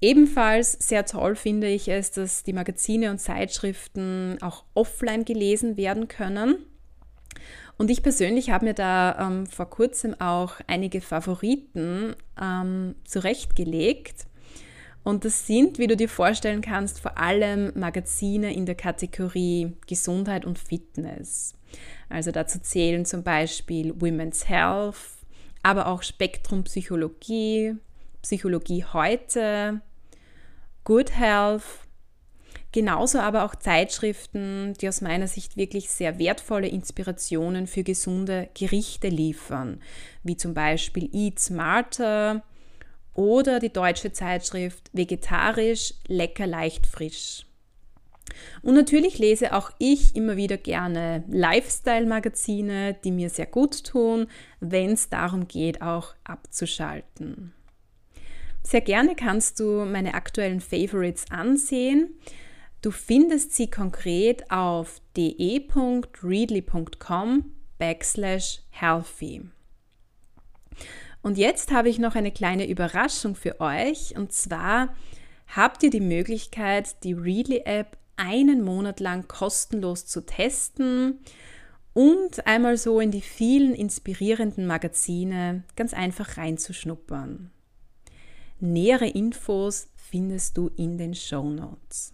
Ebenfalls 0.00 0.72
sehr 0.72 1.04
toll 1.04 1.36
finde 1.36 1.68
ich 1.68 1.88
es, 1.88 2.10
dass 2.10 2.42
die 2.42 2.54
Magazine 2.54 3.10
und 3.10 3.18
Zeitschriften 3.18 4.38
auch 4.40 4.64
offline 4.74 5.24
gelesen 5.24 5.76
werden 5.76 6.08
können. 6.08 6.64
Und 7.76 7.90
ich 7.90 8.02
persönlich 8.02 8.50
habe 8.50 8.66
mir 8.66 8.74
da 8.74 9.16
ähm, 9.18 9.46
vor 9.46 9.68
kurzem 9.68 10.18
auch 10.20 10.54
einige 10.66 11.00
Favoriten 11.00 12.14
ähm, 12.40 12.94
zurechtgelegt. 13.04 14.26
Und 15.02 15.24
das 15.24 15.46
sind, 15.46 15.78
wie 15.78 15.86
du 15.86 15.96
dir 15.96 16.08
vorstellen 16.08 16.60
kannst, 16.60 17.00
vor 17.00 17.16
allem 17.16 17.72
Magazine 17.74 18.52
in 18.52 18.66
der 18.66 18.74
Kategorie 18.74 19.72
Gesundheit 19.86 20.44
und 20.44 20.58
Fitness. 20.58 21.54
Also 22.08 22.32
dazu 22.32 22.58
zählen 22.58 23.04
zum 23.04 23.22
Beispiel 23.22 23.94
Women's 23.98 24.48
Health, 24.48 24.96
aber 25.62 25.86
auch 25.86 26.02
Spektrum 26.02 26.64
Psychologie, 26.64 27.76
Psychologie 28.22 28.84
heute, 28.84 29.80
Good 30.90 31.16
Health, 31.16 31.62
genauso 32.72 33.20
aber 33.20 33.44
auch 33.44 33.54
Zeitschriften, 33.54 34.74
die 34.80 34.88
aus 34.88 35.02
meiner 35.02 35.28
Sicht 35.28 35.56
wirklich 35.56 35.88
sehr 35.88 36.18
wertvolle 36.18 36.66
Inspirationen 36.66 37.68
für 37.68 37.84
gesunde 37.84 38.48
Gerichte 38.58 39.06
liefern, 39.06 39.80
wie 40.24 40.36
zum 40.36 40.52
Beispiel 40.52 41.08
Eat 41.14 41.38
Smarter 41.38 42.42
oder 43.14 43.60
die 43.60 43.72
deutsche 43.72 44.12
Zeitschrift 44.12 44.90
Vegetarisch, 44.92 45.94
lecker, 46.08 46.48
leicht, 46.48 46.88
frisch. 46.88 47.46
Und 48.62 48.74
natürlich 48.74 49.20
lese 49.20 49.54
auch 49.54 49.70
ich 49.78 50.16
immer 50.16 50.36
wieder 50.36 50.56
gerne 50.56 51.22
Lifestyle-Magazine, 51.28 52.96
die 53.04 53.12
mir 53.12 53.30
sehr 53.30 53.46
gut 53.46 53.84
tun, 53.84 54.26
wenn 54.58 54.94
es 54.94 55.08
darum 55.08 55.46
geht, 55.46 55.82
auch 55.82 56.14
abzuschalten. 56.24 57.54
Sehr 58.62 58.80
gerne 58.80 59.14
kannst 59.14 59.60
du 59.60 59.84
meine 59.84 60.14
aktuellen 60.14 60.60
Favorites 60.60 61.26
ansehen. 61.30 62.18
Du 62.82 62.90
findest 62.90 63.54
sie 63.54 63.70
konkret 63.70 64.50
auf 64.50 65.00
de.readly.com 65.16 67.44
backslash 67.78 68.62
healthy. 68.70 69.42
Und 71.22 71.36
jetzt 71.36 71.72
habe 71.72 71.88
ich 71.88 71.98
noch 71.98 72.14
eine 72.14 72.32
kleine 72.32 72.68
Überraschung 72.68 73.34
für 73.34 73.60
euch. 73.60 74.16
Und 74.16 74.32
zwar 74.32 74.94
habt 75.48 75.82
ihr 75.82 75.90
die 75.90 76.00
Möglichkeit, 76.00 77.02
die 77.04 77.12
Readly 77.12 77.62
App 77.64 77.98
einen 78.16 78.62
Monat 78.62 79.00
lang 79.00 79.28
kostenlos 79.28 80.06
zu 80.06 80.24
testen 80.24 81.18
und 81.92 82.46
einmal 82.46 82.76
so 82.76 83.00
in 83.00 83.10
die 83.10 83.22
vielen 83.22 83.74
inspirierenden 83.74 84.66
Magazine 84.66 85.64
ganz 85.76 85.92
einfach 85.92 86.36
reinzuschnuppern. 86.36 87.50
Nähere 88.60 89.08
Infos 89.08 89.88
findest 89.96 90.56
du 90.56 90.70
in 90.76 90.98
den 90.98 91.14
Show 91.14 91.48
Notes. 91.48 92.12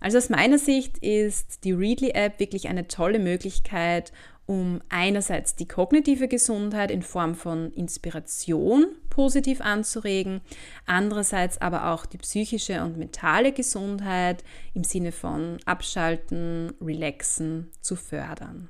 Also 0.00 0.18
aus 0.18 0.30
meiner 0.30 0.58
Sicht 0.58 0.98
ist 0.98 1.64
die 1.64 1.72
Readly 1.72 2.10
App 2.10 2.40
wirklich 2.40 2.68
eine 2.68 2.88
tolle 2.88 3.18
Möglichkeit, 3.18 4.12
um 4.46 4.80
einerseits 4.88 5.54
die 5.54 5.68
kognitive 5.68 6.26
Gesundheit 6.26 6.90
in 6.90 7.02
Form 7.02 7.36
von 7.36 7.70
Inspiration 7.72 8.86
positiv 9.08 9.60
anzuregen, 9.60 10.40
andererseits 10.86 11.60
aber 11.60 11.92
auch 11.92 12.04
die 12.04 12.18
psychische 12.18 12.82
und 12.82 12.96
mentale 12.96 13.52
Gesundheit 13.52 14.42
im 14.74 14.82
Sinne 14.82 15.12
von 15.12 15.58
Abschalten, 15.66 16.72
Relaxen 16.80 17.70
zu 17.80 17.94
fördern. 17.94 18.68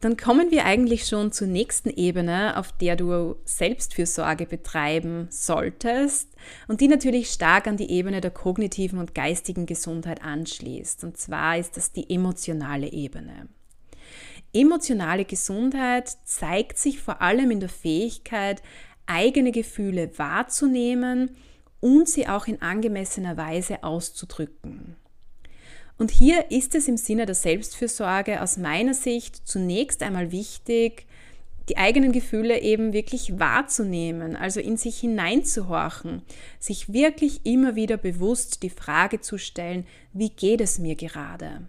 Dann 0.00 0.16
kommen 0.16 0.50
wir 0.50 0.64
eigentlich 0.64 1.06
schon 1.06 1.30
zur 1.30 1.46
nächsten 1.46 1.90
Ebene, 1.90 2.56
auf 2.56 2.72
der 2.72 2.96
du 2.96 3.36
Selbstfürsorge 3.44 4.46
betreiben 4.46 5.26
solltest 5.28 6.30
und 6.68 6.80
die 6.80 6.88
natürlich 6.88 7.30
stark 7.30 7.66
an 7.66 7.76
die 7.76 7.90
Ebene 7.90 8.22
der 8.22 8.30
kognitiven 8.30 8.98
und 8.98 9.14
geistigen 9.14 9.66
Gesundheit 9.66 10.22
anschließt. 10.22 11.04
Und 11.04 11.18
zwar 11.18 11.58
ist 11.58 11.76
das 11.76 11.92
die 11.92 12.08
emotionale 12.08 12.90
Ebene. 12.90 13.48
Emotionale 14.54 15.26
Gesundheit 15.26 16.16
zeigt 16.24 16.78
sich 16.78 17.00
vor 17.00 17.20
allem 17.20 17.50
in 17.50 17.60
der 17.60 17.68
Fähigkeit, 17.68 18.62
eigene 19.04 19.52
Gefühle 19.52 20.18
wahrzunehmen 20.18 21.36
und 21.80 22.08
sie 22.08 22.26
auch 22.26 22.46
in 22.46 22.62
angemessener 22.62 23.36
Weise 23.36 23.84
auszudrücken. 23.84 24.96
Und 26.00 26.10
hier 26.10 26.50
ist 26.50 26.74
es 26.74 26.88
im 26.88 26.96
Sinne 26.96 27.26
der 27.26 27.34
Selbstfürsorge 27.34 28.40
aus 28.40 28.56
meiner 28.56 28.94
Sicht 28.94 29.46
zunächst 29.46 30.02
einmal 30.02 30.32
wichtig, 30.32 31.04
die 31.68 31.76
eigenen 31.76 32.12
Gefühle 32.12 32.62
eben 32.62 32.94
wirklich 32.94 33.38
wahrzunehmen, 33.38 34.34
also 34.34 34.60
in 34.60 34.78
sich 34.78 34.98
hineinzuhorchen, 34.98 36.22
sich 36.58 36.90
wirklich 36.90 37.44
immer 37.44 37.76
wieder 37.76 37.98
bewusst 37.98 38.62
die 38.62 38.70
Frage 38.70 39.20
zu 39.20 39.36
stellen, 39.36 39.86
wie 40.14 40.30
geht 40.30 40.62
es 40.62 40.78
mir 40.78 40.94
gerade? 40.94 41.66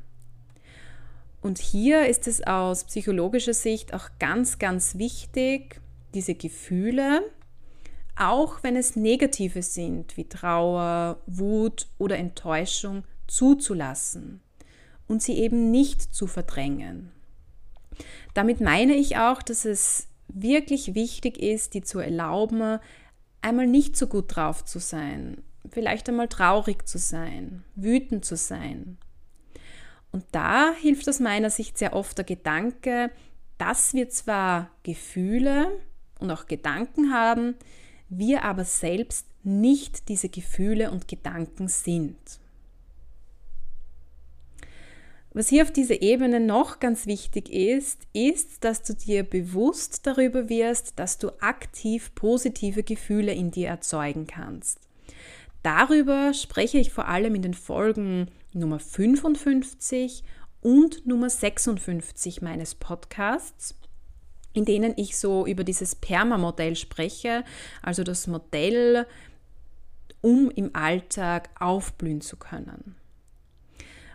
Und 1.42 1.60
hier 1.60 2.06
ist 2.06 2.26
es 2.26 2.42
aus 2.48 2.86
psychologischer 2.86 3.54
Sicht 3.54 3.94
auch 3.94 4.08
ganz, 4.18 4.60
ganz 4.60 4.98
wichtig, 4.98 5.82
diese 6.14 6.36
Gefühle, 6.36 7.22
auch 8.16 8.64
wenn 8.64 8.78
es 8.78 8.96
negative 8.96 9.62
sind, 9.62 10.16
wie 10.16 10.24
Trauer, 10.24 11.20
Wut 11.26 11.88
oder 11.98 12.18
Enttäuschung, 12.18 13.04
zuzulassen 13.32 14.42
und 15.08 15.24
sie 15.24 15.38
eben 15.38 15.72
nicht 15.72 16.14
zu 16.14 16.28
verdrängen. 16.28 17.12
Damit 18.34 18.62
meine 18.62 18.96
ich 18.96 19.18
auch, 19.18 19.42
dass 19.42 19.66
es 19.66 20.08
wirklich 20.28 20.96
wichtig 20.96 21.38
ist, 21.38 21.74
die 21.74 21.82
zu 21.82 22.00
erlauben, 22.00 22.80
einmal 23.42 23.68
nicht 23.68 23.96
so 23.96 24.08
gut 24.08 24.36
drauf 24.36 24.66
zu 24.66 24.80
sein, 24.80 25.44
vielleicht 25.70 26.10
einmal 26.10 26.28
traurig 26.28 26.88
zu 26.88 26.98
sein, 26.98 27.64
wütend 27.76 28.26
zu 28.26 28.36
sein. 28.36 28.98
Und 30.12 30.26
da 30.32 30.74
hilft 30.74 31.08
aus 31.08 31.20
meiner 31.20 31.50
Sicht 31.50 31.78
sehr 31.78 31.94
oft 31.94 32.18
der 32.18 32.26
Gedanke, 32.26 33.12
dass 33.58 33.94
wir 33.94 34.10
zwar 34.10 34.72
Gefühle 34.84 35.68
und 36.20 36.32
auch 36.32 36.48
Gedanken 36.48 37.14
haben, 37.14 37.56
wir 38.10 38.44
aber 38.44 38.66
selbst 38.66 39.28
nicht 39.44 40.10
diese 40.10 40.28
Gefühle 40.28 40.92
und 40.92 41.08
Gedanken 41.08 41.70
sind. 41.70 42.41
Was 45.34 45.48
hier 45.48 45.64
auf 45.64 45.72
dieser 45.72 46.02
Ebene 46.02 46.42
noch 46.42 46.82
ganz 46.82 47.06
wichtig 47.06 47.50
ist, 47.50 48.02
ist, 48.12 48.66
dass 48.66 48.84
du 48.84 48.94
dir 48.94 49.24
bewusst 49.24 50.06
darüber 50.06 50.50
wirst, 50.50 51.00
dass 51.00 51.20
du 51.20 51.30
aktiv 51.42 52.14
positive 52.16 52.84
Gefühle 52.84 53.34
in 53.34 53.50
dir 53.50 53.70
erzeugen 53.70 54.28
kannst. 54.28 54.80
Darüber 55.64 56.34
spreche 56.34 56.80
ich 56.80 56.92
vor 56.92 57.08
allem 57.08 57.36
in 57.36 57.44
den 57.44 57.54
Folgen 57.54 58.30
Nummer 58.52 58.80
55 58.80 60.24
und 60.60 61.08
Nummer 61.08 61.30
56 61.30 62.42
meines 62.42 62.76
Podcasts, 62.76 63.76
in 64.52 64.66
denen 64.66 64.94
ich 64.98 65.18
so 65.18 65.46
über 65.48 65.64
dieses 65.64 65.96
Perma-Modell 65.96 66.76
spreche, 66.76 67.46
also 67.82 68.04
das 68.04 68.28
Modell, 68.28 69.08
um 70.20 70.52
im 70.52 70.76
Alltag 70.76 71.50
aufblühen 71.58 72.20
zu 72.20 72.36
können. 72.36 72.96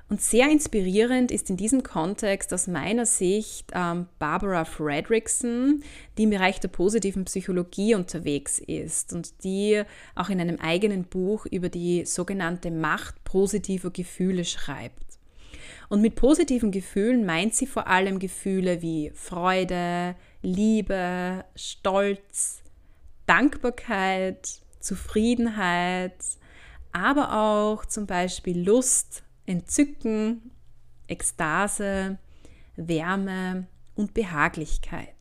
Und 0.08 0.20
sehr 0.20 0.48
inspirierend 0.48 1.32
ist 1.32 1.50
in 1.50 1.56
diesem 1.56 1.82
Kontext 1.82 2.54
aus 2.54 2.68
meiner 2.68 3.06
Sicht 3.06 3.72
ähm, 3.74 4.06
Barbara 4.20 4.64
Fredrickson, 4.64 5.82
die 6.16 6.24
im 6.24 6.30
Bereich 6.30 6.60
der 6.60 6.68
positiven 6.68 7.24
Psychologie 7.24 7.96
unterwegs 7.96 8.60
ist 8.60 9.12
und 9.12 9.42
die 9.42 9.82
auch 10.14 10.28
in 10.28 10.40
einem 10.40 10.60
eigenen 10.60 11.04
Buch 11.04 11.46
über 11.46 11.68
die 11.68 12.04
sogenannte 12.04 12.70
Macht 12.70 13.24
positiver 13.24 13.90
Gefühle 13.90 14.44
schreibt. 14.44 15.18
Und 15.88 16.02
mit 16.02 16.14
positiven 16.14 16.70
Gefühlen 16.70 17.26
meint 17.26 17.54
sie 17.54 17.66
vor 17.66 17.88
allem 17.88 18.20
Gefühle 18.20 18.82
wie 18.82 19.10
Freude, 19.12 20.14
Liebe, 20.40 21.44
Stolz, 21.56 22.62
Dankbarkeit, 23.26 24.60
Zufriedenheit, 24.78 26.14
aber 26.92 27.36
auch 27.36 27.84
zum 27.86 28.06
Beispiel 28.06 28.64
Lust, 28.64 29.24
Entzücken, 29.46 30.50
Ekstase, 31.08 32.18
Wärme 32.76 33.66
und 33.94 34.14
Behaglichkeit. 34.14 35.14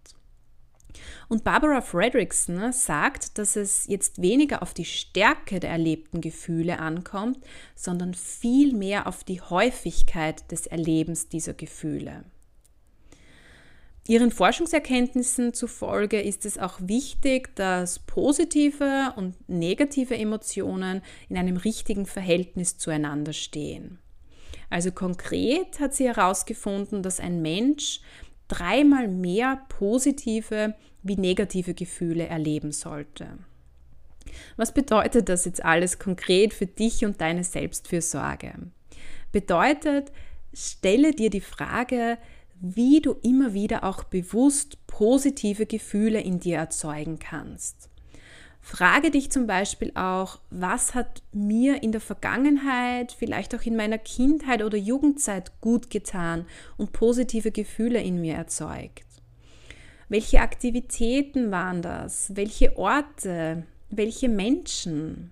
Und 1.28 1.44
Barbara 1.44 1.82
Fredrickson 1.82 2.72
sagt, 2.72 3.38
dass 3.38 3.56
es 3.56 3.88
jetzt 3.88 4.22
weniger 4.22 4.62
auf 4.62 4.74
die 4.74 4.86
Stärke 4.86 5.60
der 5.60 5.72
erlebten 5.72 6.22
Gefühle 6.22 6.80
ankommt, 6.80 7.40
sondern 7.76 8.14
vielmehr 8.14 9.08
auf 9.08 9.24
die 9.24 9.42
Häufigkeit 9.42 10.50
des 10.52 10.68
Erlebens 10.68 11.28
dieser 11.28 11.54
Gefühle. 11.54 12.26
Ihren 14.08 14.30
Forschungserkenntnissen 14.30 15.56
zufolge 15.56 16.22
ist 16.22 16.46
es 16.46 16.60
auch 16.60 16.80
wichtig, 16.80 17.56
dass 17.56 17.98
positive 17.98 19.14
und 19.16 19.36
negative 19.50 20.16
Emotionen 20.16 21.02
in 21.28 21.38
einem 21.38 21.58
richtigen 21.58 22.06
Verhältnis 22.06 22.78
zueinander 22.78 23.34
stehen. 23.34 23.98
Also 24.76 24.92
konkret 24.92 25.80
hat 25.80 25.94
sie 25.94 26.04
herausgefunden, 26.06 27.02
dass 27.02 27.22
ein 27.22 27.42
Mensch 27.42 28.02
dreimal 28.50 29.08
mehr 29.08 29.62
positive 29.70 30.76
wie 31.02 31.16
negative 31.16 31.74
Gefühle 31.74 32.28
erleben 32.28 32.74
sollte. 32.74 33.38
Was 34.58 34.74
bedeutet 34.74 35.30
das 35.30 35.46
jetzt 35.46 35.64
alles 35.64 35.98
konkret 35.98 36.54
für 36.54 36.66
dich 36.66 37.06
und 37.06 37.22
deine 37.22 37.46
Selbstfürsorge? 37.46 38.52
Bedeutet, 39.32 40.12
stelle 40.54 41.14
dir 41.14 41.30
die 41.30 41.40
Frage, 41.40 42.18
wie 42.60 43.00
du 43.00 43.14
immer 43.24 43.54
wieder 43.54 43.86
auch 43.86 44.04
bewusst 44.04 44.86
positive 44.88 45.68
Gefühle 45.68 46.20
in 46.20 46.42
dir 46.42 46.58
erzeugen 46.58 47.18
kannst. 47.18 47.90
Frage 48.68 49.12
dich 49.12 49.30
zum 49.30 49.46
Beispiel 49.46 49.92
auch, 49.94 50.40
was 50.50 50.96
hat 50.96 51.22
mir 51.32 51.84
in 51.84 51.92
der 51.92 52.02
Vergangenheit, 52.02 53.12
vielleicht 53.12 53.54
auch 53.54 53.62
in 53.62 53.76
meiner 53.76 54.00
Kindheit 54.00 54.64
oder 54.64 54.76
Jugendzeit 54.76 55.62
gut 55.62 55.92
getan 55.92 56.48
und 56.76 56.92
positive 56.92 57.52
Gefühle 57.52 58.02
in 58.02 58.20
mir 58.20 58.34
erzeugt? 58.34 59.06
Welche 60.10 60.42
Aktivitäten 60.42 61.52
waren 61.52 61.84
das? 61.84 62.36
Welche 62.36 62.76
Orte? 62.76 63.68
Welche 63.92 64.30
Menschen? 64.30 65.32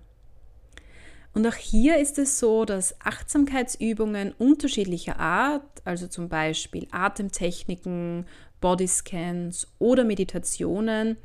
Und 1.32 1.44
auch 1.48 1.56
hier 1.56 1.98
ist 1.98 2.20
es 2.20 2.38
so, 2.38 2.64
dass 2.64 3.00
Achtsamkeitsübungen 3.00 4.30
unterschiedlicher 4.38 5.18
Art, 5.18 5.82
also 5.84 6.06
zum 6.06 6.28
Beispiel 6.28 6.86
Atemtechniken, 6.92 8.26
Bodyscans 8.60 9.66
oder 9.80 10.04
Meditationen, 10.04 11.16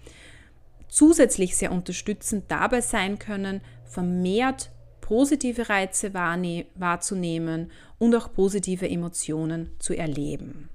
zusätzlich 0.89 1.55
sehr 1.55 1.71
unterstützend 1.71 2.45
dabei 2.49 2.81
sein 2.81 3.17
können, 3.17 3.61
vermehrt 3.85 4.71
positive 5.01 5.69
Reize 5.69 6.13
wahrzunehmen 6.13 7.71
und 7.97 8.15
auch 8.15 8.31
positive 8.33 8.87
Emotionen 8.87 9.71
zu 9.79 9.95
erleben. 9.95 10.69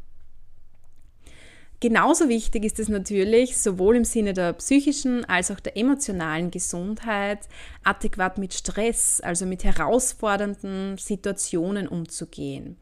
Genauso 1.80 2.28
wichtig 2.30 2.64
ist 2.64 2.78
es 2.78 2.88
natürlich, 2.88 3.58
sowohl 3.58 3.96
im 3.96 4.04
Sinne 4.04 4.32
der 4.32 4.54
psychischen 4.54 5.24
als 5.26 5.50
auch 5.50 5.60
der 5.60 5.76
emotionalen 5.76 6.50
Gesundheit, 6.50 7.40
adäquat 7.82 8.38
mit 8.38 8.54
Stress, 8.54 9.20
also 9.20 9.44
mit 9.44 9.64
herausfordernden 9.64 10.96
Situationen 10.96 11.86
umzugehen. 11.86 12.78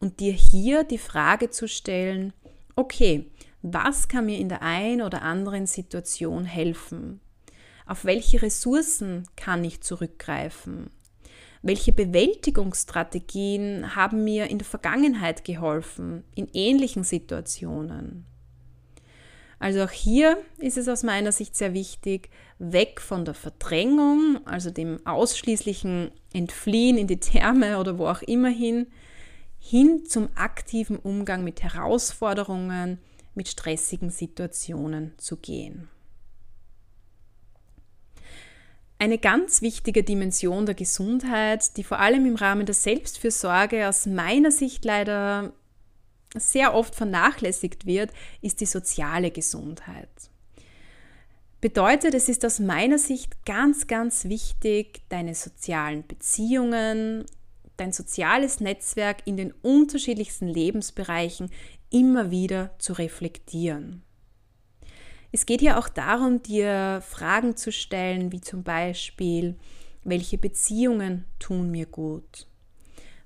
Und 0.00 0.20
dir 0.20 0.34
hier 0.34 0.84
die 0.84 0.98
Frage 0.98 1.48
zu 1.48 1.66
stellen, 1.66 2.34
okay, 2.76 3.30
was 3.62 4.08
kann 4.08 4.26
mir 4.26 4.38
in 4.38 4.48
der 4.48 4.62
einen 4.62 5.02
oder 5.02 5.22
anderen 5.22 5.66
Situation 5.66 6.44
helfen? 6.44 7.20
Auf 7.86 8.04
welche 8.04 8.42
Ressourcen 8.42 9.24
kann 9.36 9.64
ich 9.64 9.80
zurückgreifen? 9.80 10.90
Welche 11.62 11.92
Bewältigungsstrategien 11.92 13.94
haben 13.94 14.24
mir 14.24 14.50
in 14.50 14.58
der 14.58 14.66
Vergangenheit 14.66 15.44
geholfen, 15.44 16.24
in 16.34 16.48
ähnlichen 16.52 17.04
Situationen? 17.04 18.24
Also 19.60 19.84
auch 19.84 19.90
hier 19.90 20.38
ist 20.58 20.76
es 20.76 20.88
aus 20.88 21.04
meiner 21.04 21.30
Sicht 21.30 21.54
sehr 21.54 21.72
wichtig, 21.72 22.30
weg 22.58 23.00
von 23.00 23.24
der 23.24 23.34
Verdrängung, 23.34 24.40
also 24.44 24.70
dem 24.70 25.06
ausschließlichen 25.06 26.10
Entfliehen 26.32 26.98
in 26.98 27.06
die 27.06 27.20
Therme 27.20 27.78
oder 27.78 27.96
wo 27.96 28.08
auch 28.08 28.22
immer 28.22 28.48
hin, 28.48 28.88
hin 29.60 30.04
zum 30.04 30.30
aktiven 30.34 30.96
Umgang 30.96 31.44
mit 31.44 31.62
Herausforderungen, 31.62 32.98
mit 33.34 33.48
stressigen 33.48 34.10
Situationen 34.10 35.12
zu 35.18 35.36
gehen. 35.36 35.88
Eine 38.98 39.18
ganz 39.18 39.62
wichtige 39.62 40.04
Dimension 40.04 40.64
der 40.64 40.76
Gesundheit, 40.76 41.76
die 41.76 41.82
vor 41.82 41.98
allem 41.98 42.24
im 42.24 42.36
Rahmen 42.36 42.66
der 42.66 42.74
Selbstfürsorge 42.74 43.88
aus 43.88 44.06
meiner 44.06 44.52
Sicht 44.52 44.84
leider 44.84 45.52
sehr 46.36 46.74
oft 46.74 46.94
vernachlässigt 46.94 47.84
wird, 47.84 48.12
ist 48.40 48.60
die 48.60 48.66
soziale 48.66 49.30
Gesundheit. 49.30 50.08
Bedeutet, 51.60 52.14
es 52.14 52.28
ist 52.28 52.44
aus 52.44 52.58
meiner 52.58 52.98
Sicht 52.98 53.44
ganz, 53.44 53.86
ganz 53.86 54.24
wichtig, 54.24 55.02
deine 55.08 55.34
sozialen 55.34 56.06
Beziehungen, 56.06 57.24
dein 57.76 57.92
soziales 57.92 58.60
Netzwerk 58.60 59.18
in 59.26 59.36
den 59.36 59.52
unterschiedlichsten 59.62 60.48
Lebensbereichen 60.48 61.50
immer 61.92 62.30
wieder 62.30 62.74
zu 62.78 62.94
reflektieren. 62.94 64.02
Es 65.30 65.46
geht 65.46 65.60
hier 65.60 65.78
auch 65.78 65.88
darum, 65.88 66.42
dir 66.42 67.02
Fragen 67.06 67.56
zu 67.56 67.72
stellen, 67.72 68.32
wie 68.32 68.40
zum 68.40 68.62
Beispiel, 68.62 69.56
welche 70.04 70.36
Beziehungen 70.36 71.24
tun 71.38 71.70
mir 71.70 71.86
gut? 71.86 72.46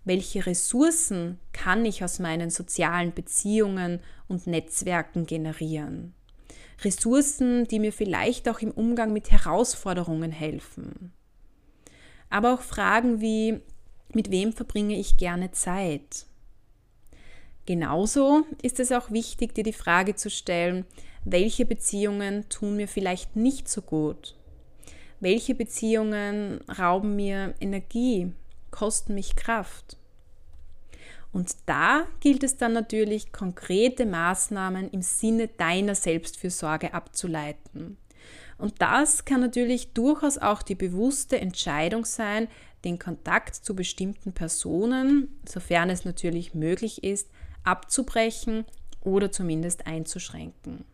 Welche 0.05 0.47
Ressourcen 0.47 1.41
kann 1.53 1.85
ich 1.85 2.05
aus 2.05 2.21
meinen 2.21 2.51
sozialen 2.51 3.13
Beziehungen 3.13 4.01
und 4.29 4.47
Netzwerken 4.47 5.27
generieren? 5.27 6.15
Ressourcen, 6.85 7.67
die 7.67 7.81
mir 7.81 7.93
vielleicht 7.93 8.49
auch 8.49 8.61
im 8.61 8.71
Umgang 8.71 9.13
mit 9.13 9.33
Herausforderungen 9.33 10.31
helfen. 10.31 11.13
Aber 12.31 12.55
auch 12.55 12.61
Fragen 12.61 13.21
wie, 13.21 13.61
mit 14.13 14.31
wem 14.31 14.53
verbringe 14.53 14.97
ich 14.97 15.17
gerne 15.17 15.51
Zeit? 15.51 16.27
Genauso 17.67 18.45
ist 18.63 18.79
es 18.79 18.93
auch 18.93 19.11
wichtig, 19.11 19.55
dir 19.55 19.65
die 19.65 19.73
Frage 19.73 20.15
zu 20.15 20.31
stellen, 20.31 20.87
welche 21.25 21.67
Beziehungen 21.67 22.49
tun 22.49 22.77
mir 22.77 22.87
vielleicht 22.87 23.35
nicht 23.35 23.69
so 23.69 23.83
gut? 23.83 24.37
Welche 25.19 25.55
Beziehungen 25.57 26.61
rauben 26.79 27.17
mir 27.17 27.55
Energie, 27.61 28.33
kosten 28.71 29.15
mich 29.15 29.35
Kraft? 29.35 29.97
Und 31.33 31.57
da 31.67 32.07
gilt 32.21 32.45
es 32.45 32.57
dann 32.57 32.73
natürlich, 32.73 33.33
konkrete 33.33 34.07
Maßnahmen 34.07 34.89
im 34.91 35.03
Sinne 35.03 35.49
deiner 35.49 35.97
Selbstfürsorge 35.97 36.95
abzuleiten. 36.95 37.97
Und 38.59 38.81
das 38.81 39.25
kann 39.25 39.41
natürlich 39.41 39.93
durchaus 39.93 40.39
auch 40.39 40.63
die 40.63 40.77
bewusste 40.77 41.41
Entscheidung 41.41 42.05
sein, 42.05 42.49
den 42.85 42.99
Kontakt 42.99 43.57
zu 43.57 43.75
bestimmten 43.75 44.33
Personen, 44.33 45.41
sofern 45.47 45.91
es 45.91 46.05
natürlich 46.05 46.55
möglich 46.55 47.03
ist, 47.05 47.29
abzubrechen 47.67 48.65
oder 49.03 49.31
zumindest 49.31 49.87
einzuschränken. 49.87 50.85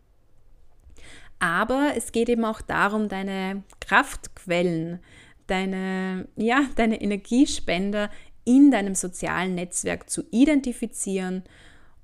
Aber 1.39 1.93
es 1.97 2.13
geht 2.13 2.29
eben 2.29 2.45
auch 2.45 2.61
darum, 2.61 3.09
deine 3.09 3.65
Kraftquellen, 3.81 5.01
deine, 5.49 6.29
ja, 6.37 6.67
deine 6.77 7.01
Energiespender 7.01 8.11
in 8.45 8.71
deinem 8.71 8.95
sozialen 8.95 9.55
Netzwerk 9.55 10.09
zu 10.09 10.23
identifizieren 10.31 11.43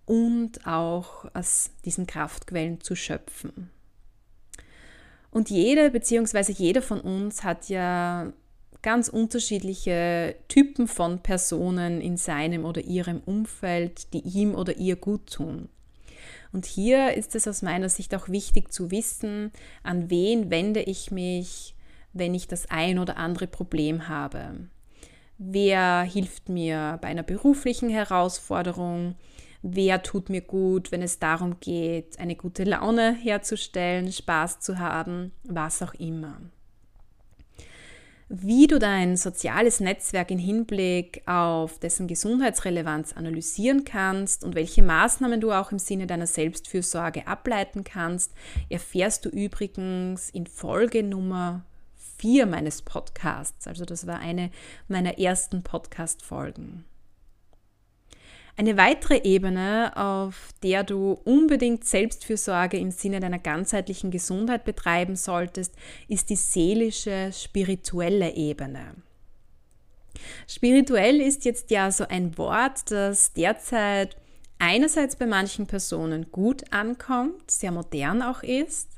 und 0.06 0.66
auch 0.66 1.26
aus 1.34 1.70
diesen 1.84 2.06
Kraftquellen 2.06 2.80
zu 2.80 2.96
schöpfen. 2.96 3.70
Und 5.30 5.50
jede 5.50 5.90
bzw. 5.90 6.52
jeder 6.52 6.82
von 6.82 7.00
uns 7.00 7.44
hat 7.44 7.68
ja 7.68 8.32
ganz 8.82 9.08
unterschiedliche 9.08 10.36
Typen 10.48 10.86
von 10.86 11.20
Personen 11.20 12.00
in 12.00 12.16
seinem 12.16 12.64
oder 12.64 12.80
ihrem 12.80 13.20
Umfeld, 13.20 14.12
die 14.12 14.20
ihm 14.20 14.54
oder 14.54 14.76
ihr 14.76 14.96
gut 14.96 15.32
tun. 15.32 15.68
Und 16.52 16.66
hier 16.66 17.14
ist 17.14 17.34
es 17.34 17.46
aus 17.46 17.62
meiner 17.62 17.88
Sicht 17.88 18.14
auch 18.14 18.28
wichtig 18.28 18.72
zu 18.72 18.90
wissen, 18.90 19.52
an 19.82 20.10
wen 20.10 20.50
wende 20.50 20.80
ich 20.80 21.10
mich, 21.10 21.74
wenn 22.12 22.34
ich 22.34 22.48
das 22.48 22.70
ein 22.70 22.98
oder 22.98 23.16
andere 23.16 23.46
Problem 23.46 24.08
habe. 24.08 24.68
Wer 25.36 26.02
hilft 26.02 26.48
mir 26.48 26.98
bei 27.00 27.08
einer 27.08 27.22
beruflichen 27.22 27.90
Herausforderung? 27.90 29.14
Wer 29.62 30.02
tut 30.02 30.30
mir 30.30 30.40
gut, 30.40 30.90
wenn 30.90 31.02
es 31.02 31.18
darum 31.18 31.60
geht, 31.60 32.18
eine 32.18 32.36
gute 32.36 32.64
Laune 32.64 33.12
herzustellen, 33.14 34.10
Spaß 34.10 34.60
zu 34.60 34.78
haben, 34.78 35.32
was 35.44 35.82
auch 35.82 35.94
immer 35.94 36.40
wie 38.28 38.66
du 38.66 38.78
dein 38.78 39.16
soziales 39.16 39.80
Netzwerk 39.80 40.30
im 40.30 40.38
Hinblick 40.38 41.22
auf 41.26 41.78
dessen 41.78 42.06
Gesundheitsrelevanz 42.08 43.14
analysieren 43.14 43.84
kannst 43.84 44.44
und 44.44 44.54
welche 44.54 44.82
Maßnahmen 44.82 45.40
du 45.40 45.52
auch 45.52 45.72
im 45.72 45.78
Sinne 45.78 46.06
deiner 46.06 46.26
Selbstfürsorge 46.26 47.26
ableiten 47.26 47.84
kannst, 47.84 48.32
erfährst 48.68 49.24
du 49.24 49.30
übrigens 49.30 50.28
in 50.30 50.46
Folge 50.46 51.02
Nummer 51.02 51.64
4 52.18 52.46
meines 52.46 52.82
Podcasts. 52.82 53.66
Also 53.66 53.84
das 53.84 54.06
war 54.06 54.18
eine 54.18 54.50
meiner 54.88 55.18
ersten 55.18 55.62
Podcast-Folgen. 55.62 56.84
Eine 58.58 58.76
weitere 58.76 59.20
Ebene, 59.22 59.96
auf 59.96 60.50
der 60.64 60.82
du 60.82 61.12
unbedingt 61.22 61.84
Selbstfürsorge 61.84 62.76
im 62.76 62.90
Sinne 62.90 63.20
deiner 63.20 63.38
ganzheitlichen 63.38 64.10
Gesundheit 64.10 64.64
betreiben 64.64 65.14
solltest, 65.14 65.76
ist 66.08 66.28
die 66.28 66.34
seelische, 66.34 67.30
spirituelle 67.32 68.34
Ebene. 68.34 68.96
Spirituell 70.48 71.20
ist 71.20 71.44
jetzt 71.44 71.70
ja 71.70 71.92
so 71.92 72.08
ein 72.08 72.36
Wort, 72.36 72.90
das 72.90 73.32
derzeit 73.32 74.16
einerseits 74.58 75.14
bei 75.14 75.26
manchen 75.26 75.68
Personen 75.68 76.32
gut 76.32 76.72
ankommt, 76.72 77.52
sehr 77.52 77.70
modern 77.70 78.22
auch 78.22 78.42
ist, 78.42 78.88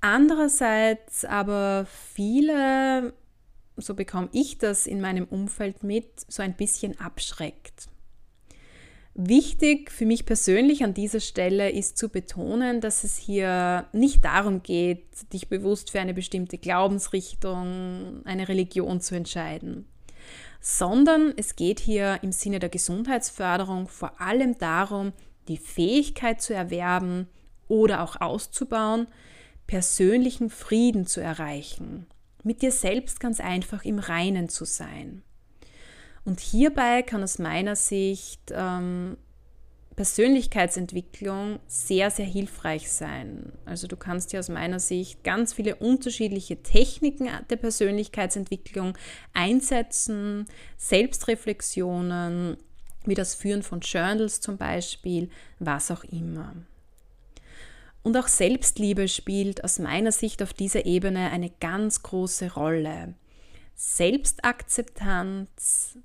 andererseits 0.00 1.26
aber 1.26 1.86
viele, 2.14 3.12
so 3.76 3.92
bekomme 3.92 4.30
ich 4.32 4.56
das 4.56 4.86
in 4.86 5.02
meinem 5.02 5.26
Umfeld 5.26 5.82
mit, 5.82 6.24
so 6.28 6.42
ein 6.42 6.56
bisschen 6.56 6.98
abschreckt. 6.98 7.90
Wichtig 9.14 9.90
für 9.90 10.06
mich 10.06 10.24
persönlich 10.24 10.84
an 10.84 10.94
dieser 10.94 11.20
Stelle 11.20 11.70
ist 11.70 11.98
zu 11.98 12.08
betonen, 12.08 12.80
dass 12.80 13.02
es 13.02 13.16
hier 13.16 13.86
nicht 13.92 14.24
darum 14.24 14.62
geht, 14.62 15.04
dich 15.32 15.48
bewusst 15.48 15.90
für 15.90 16.00
eine 16.00 16.14
bestimmte 16.14 16.58
Glaubensrichtung, 16.58 18.22
eine 18.24 18.48
Religion 18.48 19.00
zu 19.00 19.16
entscheiden, 19.16 19.86
sondern 20.60 21.34
es 21.36 21.56
geht 21.56 21.80
hier 21.80 22.20
im 22.22 22.30
Sinne 22.30 22.60
der 22.60 22.68
Gesundheitsförderung 22.68 23.88
vor 23.88 24.20
allem 24.20 24.56
darum, 24.58 25.12
die 25.48 25.58
Fähigkeit 25.58 26.40
zu 26.40 26.54
erwerben 26.54 27.26
oder 27.66 28.02
auch 28.02 28.20
auszubauen, 28.20 29.08
persönlichen 29.66 30.50
Frieden 30.50 31.06
zu 31.06 31.20
erreichen, 31.20 32.06
mit 32.44 32.62
dir 32.62 32.72
selbst 32.72 33.18
ganz 33.18 33.40
einfach 33.40 33.84
im 33.84 33.98
Reinen 33.98 34.48
zu 34.48 34.64
sein. 34.64 35.22
Und 36.24 36.40
hierbei 36.40 37.02
kann 37.02 37.22
aus 37.22 37.38
meiner 37.38 37.76
Sicht 37.76 38.40
ähm, 38.52 39.16
Persönlichkeitsentwicklung 39.96 41.58
sehr, 41.66 42.10
sehr 42.10 42.24
hilfreich 42.24 42.90
sein. 42.90 43.52
Also 43.64 43.86
du 43.86 43.96
kannst 43.96 44.30
hier 44.30 44.40
aus 44.40 44.48
meiner 44.48 44.80
Sicht 44.80 45.24
ganz 45.24 45.52
viele 45.52 45.76
unterschiedliche 45.76 46.62
Techniken 46.62 47.28
der 47.50 47.56
Persönlichkeitsentwicklung 47.56 48.96
einsetzen, 49.34 50.46
Selbstreflexionen, 50.78 52.56
wie 53.04 53.14
das 53.14 53.34
Führen 53.34 53.62
von 53.62 53.80
Journals 53.80 54.40
zum 54.40 54.56
Beispiel, 54.56 55.28
was 55.58 55.90
auch 55.90 56.04
immer. 56.04 56.54
Und 58.02 58.16
auch 58.16 58.28
Selbstliebe 58.28 59.08
spielt 59.08 59.62
aus 59.64 59.78
meiner 59.78 60.12
Sicht 60.12 60.42
auf 60.42 60.54
dieser 60.54 60.86
Ebene 60.86 61.30
eine 61.30 61.50
ganz 61.60 62.02
große 62.02 62.54
Rolle. 62.54 63.12
Selbstakzeptanz, 63.74 65.98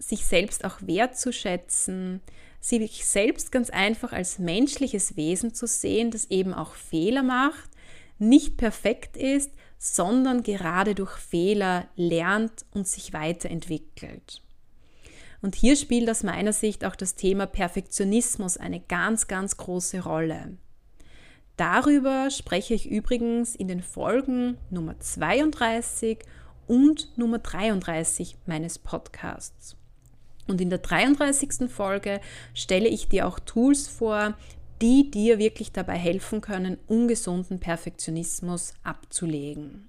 sich 0.00 0.24
selbst 0.24 0.64
auch 0.64 0.78
wertzuschätzen, 0.80 2.20
sich 2.60 3.06
selbst 3.06 3.52
ganz 3.52 3.70
einfach 3.70 4.12
als 4.12 4.38
menschliches 4.38 5.16
Wesen 5.16 5.54
zu 5.54 5.66
sehen, 5.66 6.10
das 6.10 6.30
eben 6.30 6.52
auch 6.52 6.74
Fehler 6.74 7.22
macht, 7.22 7.70
nicht 8.18 8.56
perfekt 8.56 9.16
ist, 9.16 9.52
sondern 9.78 10.42
gerade 10.42 10.94
durch 10.94 11.16
Fehler 11.16 11.86
lernt 11.96 12.66
und 12.72 12.86
sich 12.86 13.12
weiterentwickelt. 13.12 14.42
Und 15.42 15.54
hier 15.54 15.74
spielt 15.76 16.10
aus 16.10 16.22
meiner 16.22 16.52
Sicht 16.52 16.84
auch 16.84 16.96
das 16.96 17.14
Thema 17.14 17.46
Perfektionismus 17.46 18.58
eine 18.58 18.80
ganz, 18.80 19.26
ganz 19.26 19.56
große 19.56 20.00
Rolle. 20.00 20.58
Darüber 21.56 22.30
spreche 22.30 22.74
ich 22.74 22.90
übrigens 22.90 23.54
in 23.54 23.68
den 23.68 23.82
Folgen 23.82 24.58
Nummer 24.68 24.98
32 24.98 26.18
und 26.66 27.16
Nummer 27.16 27.38
33 27.38 28.36
meines 28.46 28.78
Podcasts. 28.78 29.76
Und 30.50 30.60
in 30.60 30.68
der 30.68 30.80
33. 30.80 31.70
Folge 31.70 32.20
stelle 32.54 32.88
ich 32.88 33.08
dir 33.08 33.28
auch 33.28 33.38
Tools 33.38 33.86
vor, 33.86 34.34
die 34.82 35.10
dir 35.10 35.38
wirklich 35.38 35.70
dabei 35.70 35.96
helfen 35.96 36.40
können, 36.40 36.76
ungesunden 36.88 37.60
Perfektionismus 37.60 38.74
abzulegen. 38.82 39.88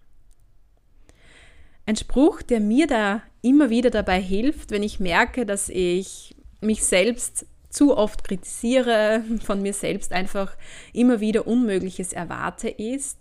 Ein 1.87 1.95
Spruch, 1.95 2.43
der 2.43 2.59
mir 2.59 2.85
da 2.85 3.23
immer 3.41 3.71
wieder 3.71 3.89
dabei 3.89 4.21
hilft, 4.21 4.69
wenn 4.69 4.83
ich 4.83 4.99
merke, 4.99 5.47
dass 5.47 5.67
ich 5.67 6.35
mich 6.61 6.83
selbst 6.83 7.47
zu 7.69 7.97
oft 7.97 8.23
kritisiere, 8.23 9.23
von 9.43 9.63
mir 9.63 9.73
selbst 9.73 10.11
einfach 10.11 10.55
immer 10.93 11.21
wieder 11.21 11.47
Unmögliches 11.47 12.13
erwarte, 12.13 12.69
ist, 12.69 13.17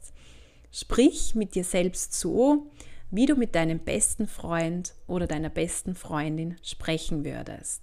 sprich 0.71 1.35
mit 1.35 1.55
dir 1.55 1.65
selbst 1.65 2.13
so, 2.13 2.67
wie 3.11 3.27
du 3.27 3.35
mit 3.35 3.55
deinem 3.55 3.81
besten 3.81 4.27
Freund 4.27 4.95
oder 5.07 5.27
deiner 5.27 5.51
besten 5.51 5.95
Freundin 5.95 6.57
sprechen 6.63 7.25
würdest. 7.25 7.83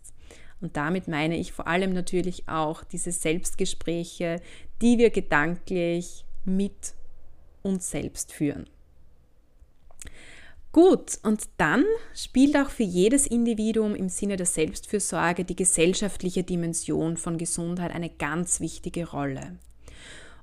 Und 0.60 0.76
damit 0.76 1.08
meine 1.08 1.38
ich 1.38 1.52
vor 1.52 1.68
allem 1.68 1.94
natürlich 1.94 2.48
auch 2.48 2.84
diese 2.84 3.12
Selbstgespräche, 3.12 4.42
die 4.82 4.98
wir 4.98 5.10
gedanklich 5.10 6.26
mit 6.46 6.94
uns 7.62 7.92
selbst 7.92 8.32
führen. 8.32 8.68
Gut, 10.72 11.20
und 11.24 11.44
dann 11.58 11.86
spielt 12.14 12.56
auch 12.56 12.70
für 12.70 12.84
jedes 12.84 13.26
Individuum 13.26 13.96
im 13.96 14.10
Sinne 14.10 14.36
der 14.36 14.46
Selbstfürsorge 14.46 15.44
die 15.44 15.56
gesellschaftliche 15.56 16.44
Dimension 16.44 17.18
von 17.18 17.38
Gesundheit 17.38 17.92
eine 17.92 18.10
ganz 18.10 18.60
wichtige 18.60 19.10
Rolle. 19.10 19.58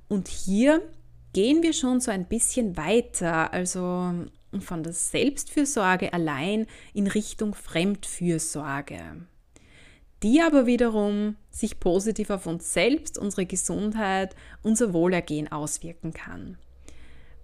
Und 0.08 0.28
hier 0.28 0.82
gehen 1.32 1.62
wir 1.62 1.72
schon 1.72 2.00
so 2.00 2.10
ein 2.10 2.26
bisschen 2.26 2.76
weiter, 2.76 3.52
also 3.52 4.12
von 4.60 4.82
der 4.82 4.92
Selbstfürsorge 4.92 6.12
allein 6.12 6.66
in 6.92 7.06
Richtung 7.06 7.54
Fremdfürsorge, 7.54 9.26
die 10.22 10.40
aber 10.40 10.66
wiederum 10.66 11.36
sich 11.50 11.80
positiv 11.80 12.30
auf 12.30 12.46
uns 12.46 12.72
selbst, 12.72 13.18
unsere 13.18 13.46
Gesundheit, 13.46 14.34
unser 14.62 14.92
Wohlergehen 14.92 15.50
auswirken 15.50 16.12
kann. 16.12 16.58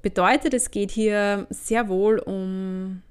Bedeutet, 0.03 0.55
es 0.55 0.71
geht 0.71 0.91
hier 0.91 1.47
sehr 1.51 1.89
wohl 1.89 2.19
um 2.19 3.03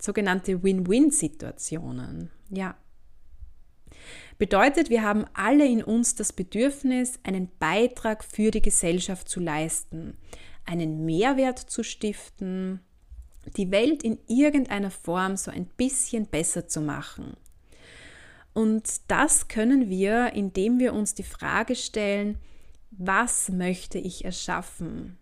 sogenannte 0.00 0.62
Win-Win-Situationen. 0.62 2.30
Ja. 2.50 2.76
Bedeutet, 4.38 4.88
wir 4.88 5.02
haben 5.02 5.24
alle 5.34 5.66
in 5.66 5.82
uns 5.82 6.14
das 6.14 6.32
Bedürfnis, 6.32 7.18
einen 7.24 7.50
Beitrag 7.58 8.22
für 8.22 8.52
die 8.52 8.62
Gesellschaft 8.62 9.28
zu 9.28 9.40
leisten, 9.40 10.16
einen 10.64 11.04
Mehrwert 11.04 11.58
zu 11.58 11.82
stiften, 11.82 12.80
die 13.56 13.70
Welt 13.70 14.02
in 14.02 14.18
irgendeiner 14.26 14.90
Form 14.90 15.36
so 15.36 15.50
ein 15.50 15.66
bisschen 15.76 16.26
besser 16.26 16.68
zu 16.68 16.80
machen. 16.80 17.36
Und 18.54 19.02
das 19.08 19.48
können 19.48 19.88
wir, 19.88 20.32
indem 20.32 20.78
wir 20.78 20.92
uns 20.92 21.14
die 21.14 21.22
Frage 21.22 21.76
stellen, 21.76 22.38
was 22.90 23.48
möchte 23.50 23.98
ich 23.98 24.24
erschaffen? 24.24 25.16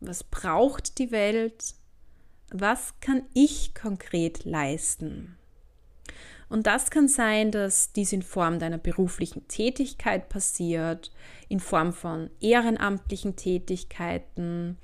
Was 0.00 0.22
braucht 0.24 0.98
die 0.98 1.10
Welt? 1.10 1.74
Was 2.50 2.94
kann 3.00 3.22
ich 3.34 3.74
konkret 3.74 4.44
leisten? 4.44 5.36
Und 6.48 6.66
das 6.66 6.90
kann 6.90 7.06
sein, 7.06 7.52
dass 7.52 7.92
dies 7.92 8.12
in 8.12 8.22
Form 8.22 8.58
deiner 8.58 8.78
beruflichen 8.78 9.46
Tätigkeit 9.46 10.28
passiert, 10.28 11.12
in 11.48 11.60
Form 11.60 11.92
von 11.92 12.28
ehrenamtlichen 12.40 13.36
Tätigkeiten, 13.36 14.76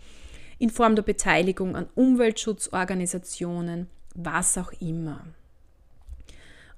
in 0.58 0.70
Form 0.70 0.96
der 0.96 1.02
Beteiligung 1.02 1.76
an 1.76 1.88
Umweltschutzorganisationen, 1.94 3.88
was 4.14 4.56
auch 4.58 4.72
immer. 4.80 5.24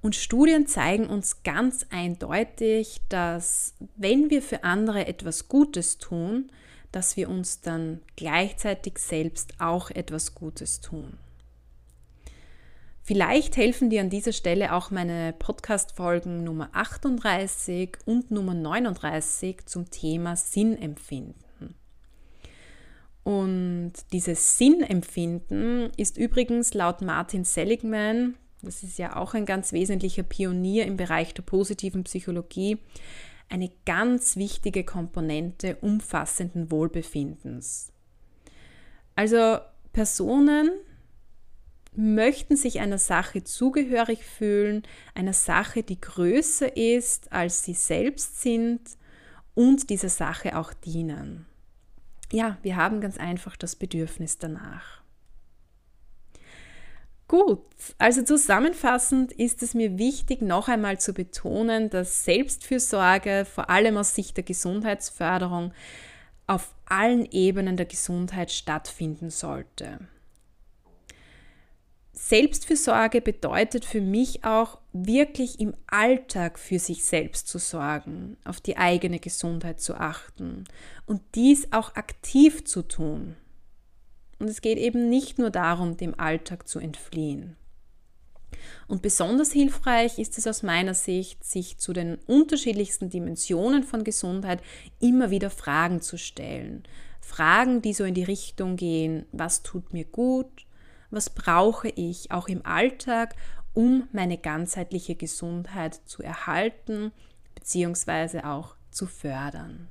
Und 0.00 0.14
Studien 0.14 0.66
zeigen 0.66 1.08
uns 1.08 1.42
ganz 1.42 1.86
eindeutig, 1.90 3.00
dass 3.08 3.74
wenn 3.96 4.30
wir 4.30 4.42
für 4.42 4.64
andere 4.64 5.06
etwas 5.06 5.48
Gutes 5.48 5.98
tun, 5.98 6.50
dass 6.92 7.16
wir 7.16 7.28
uns 7.28 7.60
dann 7.60 8.00
gleichzeitig 8.16 8.98
selbst 8.98 9.54
auch 9.58 9.90
etwas 9.90 10.34
Gutes 10.34 10.80
tun. 10.80 11.18
Vielleicht 13.02 13.56
helfen 13.56 13.90
dir 13.90 14.02
an 14.02 14.10
dieser 14.10 14.32
Stelle 14.32 14.74
auch 14.74 14.90
meine 14.90 15.32
Podcast-Folgen 15.32 16.44
Nummer 16.44 16.68
38 16.72 17.96
und 18.04 18.30
Nummer 18.30 18.54
39 18.54 19.64
zum 19.64 19.90
Thema 19.90 20.36
Sinnempfinden. 20.36 21.47
Und 23.28 23.92
dieses 24.14 24.56
Sinnempfinden 24.56 25.90
ist 25.98 26.16
übrigens 26.16 26.72
laut 26.72 27.02
Martin 27.02 27.44
Seligman, 27.44 28.36
das 28.62 28.82
ist 28.82 28.96
ja 28.96 29.16
auch 29.16 29.34
ein 29.34 29.44
ganz 29.44 29.74
wesentlicher 29.74 30.22
Pionier 30.22 30.86
im 30.86 30.96
Bereich 30.96 31.34
der 31.34 31.42
positiven 31.42 32.04
Psychologie, 32.04 32.78
eine 33.50 33.70
ganz 33.84 34.36
wichtige 34.36 34.82
Komponente 34.82 35.76
umfassenden 35.82 36.70
Wohlbefindens. 36.70 37.92
Also 39.14 39.58
Personen 39.92 40.70
möchten 41.94 42.56
sich 42.56 42.80
einer 42.80 42.96
Sache 42.96 43.44
zugehörig 43.44 44.24
fühlen, 44.24 44.84
einer 45.14 45.34
Sache, 45.34 45.82
die 45.82 46.00
größer 46.00 46.78
ist, 46.78 47.30
als 47.30 47.62
sie 47.62 47.74
selbst 47.74 48.40
sind 48.40 48.80
und 49.54 49.90
dieser 49.90 50.08
Sache 50.08 50.56
auch 50.56 50.72
dienen. 50.72 51.47
Ja, 52.32 52.58
wir 52.62 52.76
haben 52.76 53.00
ganz 53.00 53.18
einfach 53.18 53.56
das 53.56 53.76
Bedürfnis 53.76 54.38
danach. 54.38 55.02
Gut, 57.26 57.60
also 57.98 58.22
zusammenfassend 58.22 59.32
ist 59.32 59.62
es 59.62 59.74
mir 59.74 59.98
wichtig, 59.98 60.40
noch 60.40 60.68
einmal 60.68 60.98
zu 60.98 61.12
betonen, 61.12 61.90
dass 61.90 62.24
Selbstfürsorge 62.24 63.44
vor 63.44 63.68
allem 63.68 63.98
aus 63.98 64.14
Sicht 64.14 64.38
der 64.38 64.44
Gesundheitsförderung 64.44 65.72
auf 66.46 66.74
allen 66.86 67.26
Ebenen 67.26 67.76
der 67.76 67.84
Gesundheit 67.84 68.50
stattfinden 68.50 69.28
sollte. 69.28 69.98
Selbstfürsorge 72.20 73.20
bedeutet 73.20 73.84
für 73.84 74.00
mich 74.00 74.44
auch 74.44 74.78
wirklich 74.92 75.60
im 75.60 75.74
Alltag 75.86 76.58
für 76.58 76.80
sich 76.80 77.04
selbst 77.04 77.46
zu 77.46 77.58
sorgen, 77.58 78.36
auf 78.44 78.60
die 78.60 78.76
eigene 78.76 79.20
Gesundheit 79.20 79.80
zu 79.80 79.94
achten 79.94 80.64
und 81.06 81.22
dies 81.36 81.72
auch 81.72 81.94
aktiv 81.94 82.64
zu 82.64 82.82
tun. 82.82 83.36
Und 84.40 84.50
es 84.50 84.60
geht 84.60 84.78
eben 84.78 85.08
nicht 85.08 85.38
nur 85.38 85.50
darum, 85.50 85.96
dem 85.96 86.18
Alltag 86.18 86.66
zu 86.66 86.80
entfliehen. 86.80 87.56
Und 88.88 89.00
besonders 89.00 89.52
hilfreich 89.52 90.18
ist 90.18 90.38
es 90.38 90.46
aus 90.48 90.64
meiner 90.64 90.94
Sicht, 90.94 91.44
sich 91.44 91.78
zu 91.78 91.92
den 91.92 92.16
unterschiedlichsten 92.26 93.10
Dimensionen 93.10 93.84
von 93.84 94.02
Gesundheit 94.02 94.60
immer 94.98 95.30
wieder 95.30 95.50
Fragen 95.50 96.02
zu 96.02 96.18
stellen. 96.18 96.82
Fragen, 97.20 97.80
die 97.80 97.92
so 97.92 98.02
in 98.04 98.14
die 98.14 98.24
Richtung 98.24 98.76
gehen, 98.76 99.24
was 99.30 99.62
tut 99.62 99.92
mir 99.92 100.04
gut, 100.04 100.66
was 101.10 101.30
brauche 101.30 101.88
ich 101.88 102.30
auch 102.30 102.48
im 102.48 102.64
Alltag, 102.64 103.34
um 103.74 104.08
meine 104.12 104.38
ganzheitliche 104.38 105.14
Gesundheit 105.14 105.94
zu 106.04 106.22
erhalten 106.22 107.12
bzw. 107.54 108.42
auch 108.42 108.76
zu 108.90 109.06
fördern. 109.06 109.88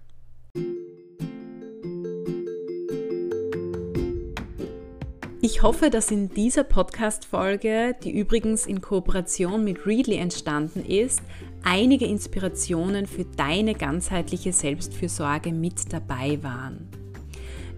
Ich 5.39 5.61
hoffe, 5.61 5.89
dass 5.89 6.11
in 6.11 6.29
dieser 6.29 6.63
Podcast-Folge, 6.63 7.95
die 8.03 8.11
übrigens 8.11 8.65
in 8.65 8.81
Kooperation 8.81 9.63
mit 9.63 9.85
Readly 9.85 10.17
entstanden 10.17 10.83
ist, 10.83 11.21
einige 11.63 12.05
Inspirationen 12.05 13.05
für 13.05 13.23
deine 13.23 13.73
ganzheitliche 13.73 14.51
Selbstfürsorge 14.51 15.53
mit 15.53 15.93
dabei 15.93 16.41
waren. 16.41 16.89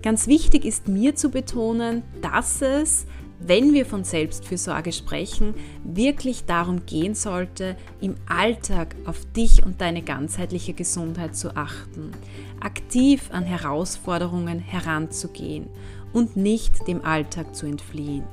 Ganz 0.02 0.28
wichtig 0.28 0.64
ist 0.66 0.88
mir 0.88 1.16
zu 1.16 1.30
betonen, 1.30 2.04
dass 2.22 2.62
es, 2.62 3.06
wenn 3.40 3.74
wir 3.74 3.86
von 3.86 4.04
Selbstfürsorge 4.04 4.92
sprechen, 4.92 5.54
wirklich 5.84 6.46
darum 6.46 6.86
gehen 6.86 7.16
sollte, 7.16 7.78
im 8.02 8.16
Alltag 8.28 8.96
auf 9.06 9.26
dich 9.36 9.66
und 9.66 9.82
deine 9.82 10.02
ganzheitliche 10.02 10.74
Gesundheit 10.74 11.36
zu 11.36 11.56
achten, 11.56 12.12
aktiv 12.60 13.30
an 13.32 13.44
Herausforderungen 13.44 14.60
heranzugehen 14.60 15.68
und 16.12 16.36
nicht 16.36 16.88
dem 16.88 17.04
Alltag 17.06 17.56
zu 17.56 17.66
entfliehen. 17.66 18.24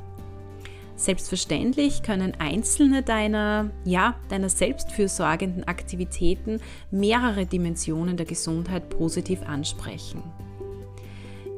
Selbstverständlich 0.96 2.02
können 2.02 2.32
einzelne 2.38 3.02
deiner, 3.02 3.70
ja, 3.84 4.14
deiner 4.30 4.48
selbstfürsorgenden 4.48 5.64
Aktivitäten 5.64 6.58
mehrere 6.90 7.44
Dimensionen 7.44 8.16
der 8.16 8.24
Gesundheit 8.24 8.88
positiv 8.88 9.42
ansprechen. 9.42 10.22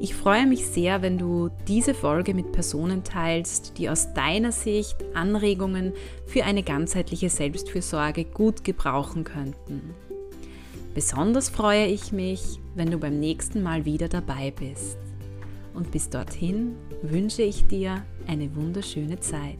Ich 0.01 0.15
freue 0.15 0.47
mich 0.47 0.65
sehr, 0.65 1.01
wenn 1.01 1.17
du 1.17 1.49
diese 1.67 1.93
Folge 1.93 2.33
mit 2.33 2.53
Personen 2.53 3.03
teilst, 3.03 3.77
die 3.77 3.89
aus 3.89 4.13
deiner 4.13 4.53
Sicht 4.53 4.95
Anregungen 5.13 5.91
für 6.25 6.45
eine 6.45 6.63
ganzheitliche 6.63 7.29
Selbstfürsorge 7.29 8.23
gut 8.23 8.63
gebrauchen 8.63 9.25
könnten. 9.25 9.93
Besonders 10.95 11.49
freue 11.49 11.85
ich 11.85 12.13
mich, 12.13 12.59
wenn 12.75 12.91
du 12.91 12.97
beim 12.97 13.19
nächsten 13.19 13.61
Mal 13.61 13.83
wieder 13.83 14.07
dabei 14.07 14.51
bist 14.51 14.97
und 15.73 15.91
bis 15.91 16.09
dorthin 16.09 16.75
wünsche 17.01 17.41
ich 17.41 17.67
dir 17.67 18.03
eine 18.25 18.55
wunderschöne 18.55 19.19
Zeit. 19.19 19.59